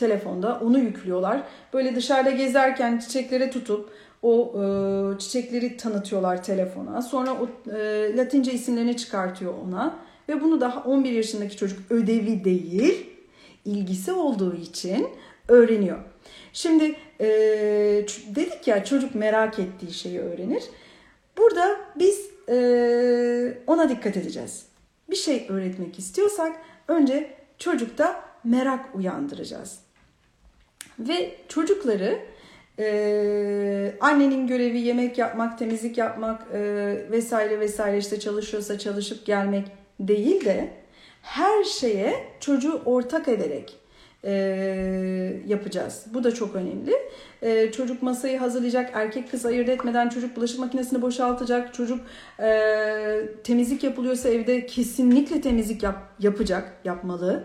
telefonda 0.00 0.60
onu 0.64 0.78
yüklüyorlar. 0.78 1.42
Böyle 1.72 1.96
dışarıda 1.96 2.30
gezerken 2.30 2.98
çiçeklere 2.98 3.50
tutup 3.50 3.90
o 4.22 4.52
e, 4.54 5.18
çiçekleri 5.18 5.76
tanıtıyorlar 5.76 6.44
telefona. 6.44 7.02
Sonra 7.02 7.30
o 7.32 7.70
e, 7.76 8.16
Latince 8.16 8.52
isimlerini 8.52 8.96
çıkartıyor 8.96 9.54
ona 9.66 9.98
ve 10.28 10.40
bunu 10.40 10.60
daha 10.60 10.82
11 10.82 11.10
yaşındaki 11.10 11.56
çocuk 11.56 11.90
ödevi 11.90 12.44
değil, 12.44 13.06
ilgisi 13.64 14.12
olduğu 14.12 14.54
için 14.54 15.08
öğreniyor. 15.48 15.98
Şimdi 16.52 16.94
e, 17.20 17.26
dedik 18.34 18.68
ya 18.68 18.84
çocuk 18.84 19.14
merak 19.14 19.58
ettiği 19.58 19.92
şeyi 19.92 20.20
öğrenir. 20.20 20.62
Burada 21.38 21.76
biz 21.96 22.30
e, 22.48 23.58
ona 23.66 23.88
dikkat 23.88 24.16
edeceğiz. 24.16 24.66
Bir 25.10 25.16
şey 25.16 25.46
öğretmek 25.48 25.98
istiyorsak 25.98 26.56
önce 26.88 27.30
çocukta 27.58 28.24
merak 28.44 28.94
uyandıracağız. 28.94 29.89
Ve 31.08 31.34
çocukları 31.48 32.18
ee, 32.78 33.92
annenin 34.00 34.46
görevi 34.46 34.78
yemek 34.78 35.18
yapmak, 35.18 35.58
temizlik 35.58 35.98
yapmak 35.98 36.42
e, 36.54 36.60
vesaire 37.10 37.60
vesaire 37.60 37.98
işte 37.98 38.20
çalışıyorsa 38.20 38.78
çalışıp 38.78 39.26
gelmek 39.26 39.66
değil 40.00 40.44
de 40.44 40.70
her 41.22 41.64
şeye 41.64 42.14
çocuğu 42.40 42.82
ortak 42.84 43.28
ederek 43.28 43.76
e, 44.24 44.32
yapacağız. 45.46 46.04
Bu 46.14 46.24
da 46.24 46.34
çok 46.34 46.56
önemli. 46.56 46.92
E, 47.42 47.72
çocuk 47.72 48.02
masayı 48.02 48.38
hazırlayacak, 48.38 48.90
erkek 48.94 49.30
kız 49.30 49.46
ayırt 49.46 49.68
etmeden 49.68 50.08
çocuk 50.08 50.36
bulaşık 50.36 50.58
makinesini 50.58 51.02
boşaltacak, 51.02 51.74
çocuk 51.74 52.00
e, 52.40 53.20
temizlik 53.44 53.84
yapılıyorsa 53.84 54.28
evde 54.28 54.66
kesinlikle 54.66 55.40
temizlik 55.40 55.82
yap, 55.82 55.96
yapacak, 56.18 56.72
yapmalı. 56.84 57.44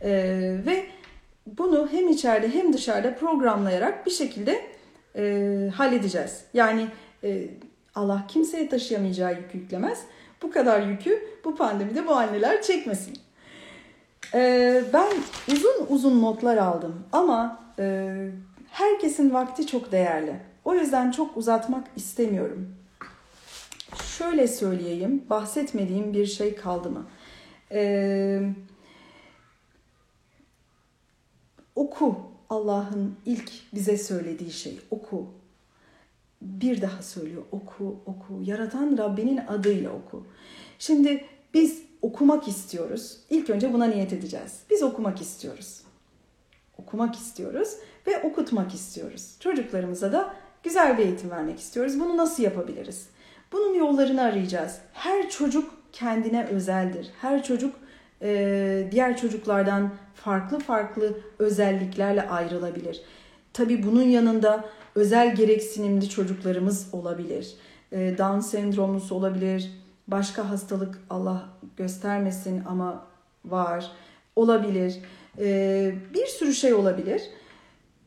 E, 0.00 0.10
ve 0.66 0.86
bunu 1.46 1.88
hem 1.92 2.08
içeride 2.08 2.54
hem 2.54 2.72
dışarıda 2.72 3.14
programlayarak 3.14 4.06
bir 4.06 4.10
şekilde 4.10 4.66
e, 5.16 5.70
halledeceğiz. 5.74 6.44
Yani 6.54 6.86
e, 7.24 7.48
Allah 7.94 8.24
kimseye 8.28 8.68
taşıyamayacağı 8.68 9.34
yükü 9.34 9.58
yüklemez. 9.58 10.02
Bu 10.42 10.50
kadar 10.50 10.80
yükü 10.80 11.28
bu 11.44 11.56
pandemide 11.56 12.06
bu 12.06 12.14
anneler 12.14 12.62
çekmesin. 12.62 13.14
Ee, 14.34 14.82
ben 14.92 15.08
uzun 15.52 15.86
uzun 15.88 16.22
notlar 16.22 16.56
aldım 16.56 17.04
ama 17.12 17.64
e, 17.78 18.14
herkesin 18.70 19.34
vakti 19.34 19.66
çok 19.66 19.92
değerli. 19.92 20.36
O 20.64 20.74
yüzden 20.74 21.10
çok 21.10 21.36
uzatmak 21.36 21.86
istemiyorum. 21.96 22.74
Şöyle 24.18 24.48
söyleyeyim, 24.48 25.24
bahsetmediğim 25.30 26.12
bir 26.12 26.26
şey 26.26 26.54
kaldı 26.54 26.90
mı? 26.90 27.06
Ee, 27.72 28.40
oku 31.74 32.20
Allah'ın 32.50 33.16
ilk 33.26 33.52
bize 33.74 33.98
söylediği 33.98 34.50
şey 34.50 34.80
oku. 34.90 35.26
Bir 36.42 36.82
daha 36.82 37.02
söylüyor 37.02 37.42
oku 37.52 37.96
oku. 38.06 38.40
Yaratan 38.44 38.98
Rabbinin 38.98 39.36
adıyla 39.36 39.90
oku. 39.90 40.26
Şimdi 40.78 41.24
biz 41.54 41.82
okumak 42.02 42.48
istiyoruz. 42.48 43.18
İlk 43.30 43.50
önce 43.50 43.72
buna 43.72 43.84
niyet 43.84 44.12
edeceğiz. 44.12 44.60
Biz 44.70 44.82
okumak 44.82 45.20
istiyoruz. 45.20 45.82
Okumak 46.78 47.16
istiyoruz 47.16 47.76
ve 48.06 48.22
okutmak 48.22 48.74
istiyoruz. 48.74 49.36
Çocuklarımıza 49.40 50.12
da 50.12 50.34
güzel 50.62 50.98
bir 50.98 51.04
eğitim 51.04 51.30
vermek 51.30 51.58
istiyoruz. 51.58 52.00
Bunu 52.00 52.16
nasıl 52.16 52.42
yapabiliriz? 52.42 53.06
Bunun 53.52 53.74
yollarını 53.74 54.22
arayacağız. 54.22 54.78
Her 54.92 55.30
çocuk 55.30 55.74
kendine 55.92 56.44
özeldir. 56.44 57.10
Her 57.20 57.42
çocuk 57.42 57.74
diğer 58.90 59.16
çocuklardan 59.16 59.90
farklı 60.14 60.58
farklı 60.58 61.20
özelliklerle 61.38 62.28
ayrılabilir. 62.28 63.00
Tabi 63.52 63.82
bunun 63.82 64.02
yanında 64.02 64.64
özel 64.94 65.36
gereksinimli 65.36 66.08
çocuklarımız 66.08 66.88
olabilir. 66.92 67.54
E, 67.92 68.18
Down 68.18 68.40
sendromusu 68.40 69.14
olabilir, 69.14 69.70
başka 70.08 70.50
hastalık 70.50 70.98
Allah 71.10 71.48
göstermesin 71.76 72.62
ama 72.68 73.04
var 73.44 73.90
olabilir. 74.36 74.98
Ee, 75.38 75.94
bir 76.14 76.26
sürü 76.26 76.54
şey 76.54 76.74
olabilir. 76.74 77.22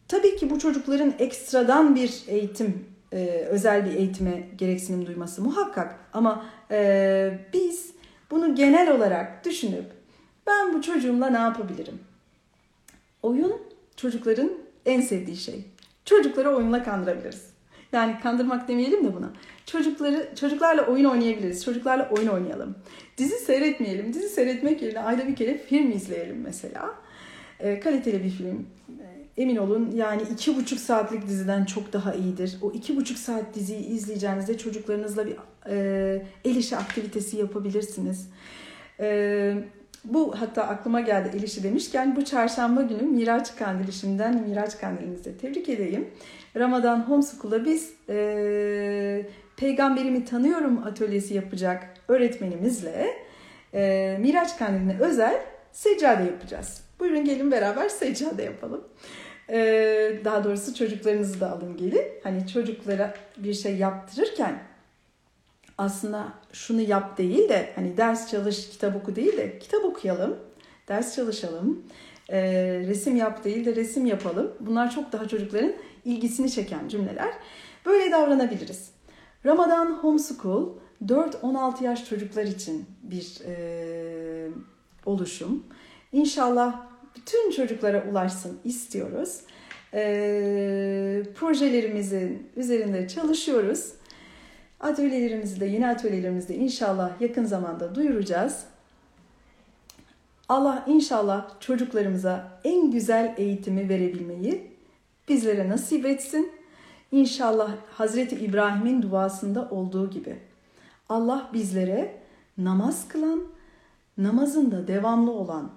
tabii 0.07 0.35
ki 0.35 0.49
bu 0.49 0.59
çocukların 0.59 1.13
ekstradan 1.19 1.95
bir 1.95 2.23
eğitim, 2.27 2.85
e, 3.13 3.27
özel 3.27 3.85
bir 3.85 3.95
eğitime 3.95 4.49
gereksinim 4.57 5.05
duyması 5.05 5.41
muhakkak. 5.41 5.95
Ama 6.13 6.45
e, 6.71 7.39
biz 7.53 7.91
bunu 8.31 8.55
genel 8.55 8.95
olarak 8.95 9.45
düşünüp 9.45 9.85
ben 10.47 10.73
bu 10.73 10.81
çocuğumla 10.81 11.29
ne 11.29 11.37
yapabilirim? 11.37 11.99
Oyun 13.23 13.61
çocukların 13.95 14.51
en 14.85 15.01
sevdiği 15.01 15.37
şey. 15.37 15.65
Çocukları 16.05 16.55
oyunla 16.55 16.83
kandırabiliriz. 16.83 17.55
Yani 17.91 18.19
kandırmak 18.23 18.67
demeyelim 18.67 19.05
de 19.05 19.13
buna. 19.15 19.29
Çocukları 19.65 20.29
çocuklarla 20.39 20.85
oyun 20.85 21.05
oynayabiliriz. 21.05 21.65
Çocuklarla 21.65 22.09
oyun 22.09 22.27
oynayalım. 22.27 22.75
Dizi 23.17 23.35
seyretmeyelim. 23.35 24.13
Dizi 24.13 24.29
seyretmek 24.29 24.81
yerine 24.81 24.99
ayda 24.99 25.27
bir 25.27 25.35
kere 25.35 25.57
film 25.57 25.91
izleyelim 25.91 26.41
mesela. 26.41 26.95
E, 27.59 27.79
kaliteli 27.79 28.23
bir 28.23 28.29
film. 28.29 28.67
E, 28.89 29.41
emin 29.41 29.55
olun 29.55 29.91
yani 29.95 30.21
iki 30.33 30.55
buçuk 30.55 30.79
saatlik 30.79 31.27
diziden 31.27 31.65
çok 31.65 31.93
daha 31.93 32.13
iyidir. 32.13 32.57
O 32.61 32.71
iki 32.71 32.95
buçuk 32.95 33.17
saat 33.17 33.55
diziyi 33.55 33.85
izleyeceğinizde 33.85 34.57
çocuklarınızla 34.57 35.25
bir 35.27 35.35
e, 35.69 36.25
el 36.45 36.55
işi 36.55 36.77
aktivitesi 36.77 37.37
yapabilirsiniz. 37.37 38.29
E, 38.99 39.57
bu 40.05 40.35
hatta 40.39 40.63
aklıma 40.63 41.01
geldi 41.01 41.31
el 41.37 41.43
işi 41.43 41.63
demişken 41.63 42.15
bu 42.15 42.25
çarşamba 42.25 42.81
günü 42.81 43.01
Miraç 43.01 43.55
Kandili 43.55 43.93
şimdiden 43.93 44.43
Miraç 44.47 44.77
Kandilinizi 44.77 45.37
tebrik 45.37 45.69
edeyim. 45.69 46.07
Ramazan 46.55 47.09
Homeschool'da 47.09 47.65
biz 47.65 47.93
e, 48.09 49.25
Peygamberimi 49.57 50.25
Tanıyorum 50.25 50.83
atölyesi 50.83 51.33
yapacak 51.33 51.93
öğretmenimizle 52.07 53.07
e, 53.73 54.17
Miraç 54.21 54.57
Kandili'ne 54.57 54.97
özel 54.99 55.41
seccade 55.71 56.23
yapacağız. 56.23 56.81
Buyurun 56.99 57.25
gelin 57.25 57.51
beraber 57.51 57.89
seccade 57.89 58.43
yapalım. 58.43 58.83
E, 59.49 59.57
daha 60.25 60.43
doğrusu 60.43 60.75
çocuklarınızı 60.75 61.39
da 61.39 61.51
alın 61.51 61.77
gelin. 61.77 62.03
Hani 62.23 62.47
çocuklara 62.47 63.13
bir 63.37 63.53
şey 63.53 63.77
yaptırırken 63.77 64.59
aslında 65.77 66.33
şunu 66.55 66.81
yap 66.81 67.17
değil 67.17 67.49
de 67.49 67.69
hani 67.75 67.97
ders 67.97 68.31
çalış, 68.31 68.69
kitap 68.69 68.95
oku 68.95 69.15
değil 69.15 69.37
de 69.37 69.59
kitap 69.59 69.85
okuyalım, 69.85 70.37
ders 70.87 71.15
çalışalım, 71.15 71.83
e, 72.29 72.41
resim 72.87 73.15
yap 73.15 73.43
değil 73.43 73.65
de 73.65 73.75
resim 73.75 74.05
yapalım. 74.05 74.51
Bunlar 74.59 74.91
çok 74.91 75.11
daha 75.11 75.27
çocukların 75.27 75.73
ilgisini 76.05 76.51
çeken 76.51 76.87
cümleler. 76.87 77.33
Böyle 77.85 78.11
davranabiliriz. 78.11 78.89
Ramadan 79.45 79.85
Homeschool 79.91 80.69
4-16 81.05 81.83
yaş 81.83 82.09
çocuklar 82.09 82.43
için 82.43 82.85
bir 83.03 83.37
e, 83.45 84.49
oluşum. 85.05 85.63
İnşallah 86.11 86.85
bütün 87.15 87.51
çocuklara 87.51 88.05
ulaşsın 88.11 88.59
istiyoruz. 88.63 89.39
E, 89.93 91.23
projelerimizin 91.35 92.49
üzerinde 92.55 93.07
çalışıyoruz. 93.07 93.91
Atölyelerimizi 94.79 95.59
de 95.59 95.65
yeni 95.65 95.87
atölyelerimizi 95.87 96.49
de 96.49 96.55
inşallah 96.55 97.21
yakın 97.21 97.45
zamanda 97.45 97.95
duyuracağız. 97.95 98.63
Allah 100.49 100.83
inşallah 100.87 101.59
çocuklarımıza 101.59 102.59
en 102.63 102.91
güzel 102.91 103.35
eğitimi 103.37 103.89
verebilmeyi 103.89 104.71
bizlere 105.29 105.69
nasip 105.69 106.05
etsin. 106.05 106.51
İnşallah 107.11 107.71
Hazreti 107.91 108.35
İbrahim'in 108.35 109.01
duasında 109.01 109.69
olduğu 109.69 110.09
gibi 110.09 110.37
Allah 111.09 111.49
bizlere 111.53 112.21
namaz 112.57 113.07
kılan, 113.07 113.43
namazında 114.17 114.87
devamlı 114.87 115.31
olan 115.31 115.71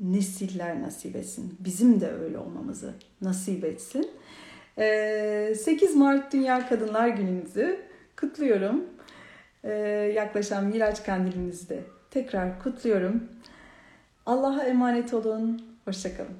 nesiller 0.00 0.82
nasip 0.82 1.16
etsin. 1.16 1.54
Bizim 1.60 2.00
de 2.00 2.10
öyle 2.12 2.38
olmamızı 2.38 2.94
nasip 3.20 3.64
etsin. 3.64 4.10
8 4.76 5.96
Mart 5.96 6.32
Dünya 6.32 6.68
Kadınlar 6.68 7.08
Günümüzü 7.08 7.91
kutluyorum. 8.22 8.84
Yaklaşan 10.14 10.64
Miraç 10.64 11.04
Kandilimizi 11.04 11.68
de 11.68 11.80
tekrar 12.10 12.62
kutluyorum. 12.62 13.28
Allah'a 14.26 14.64
emanet 14.64 15.14
olun. 15.14 15.62
Hoşçakalın. 15.84 16.36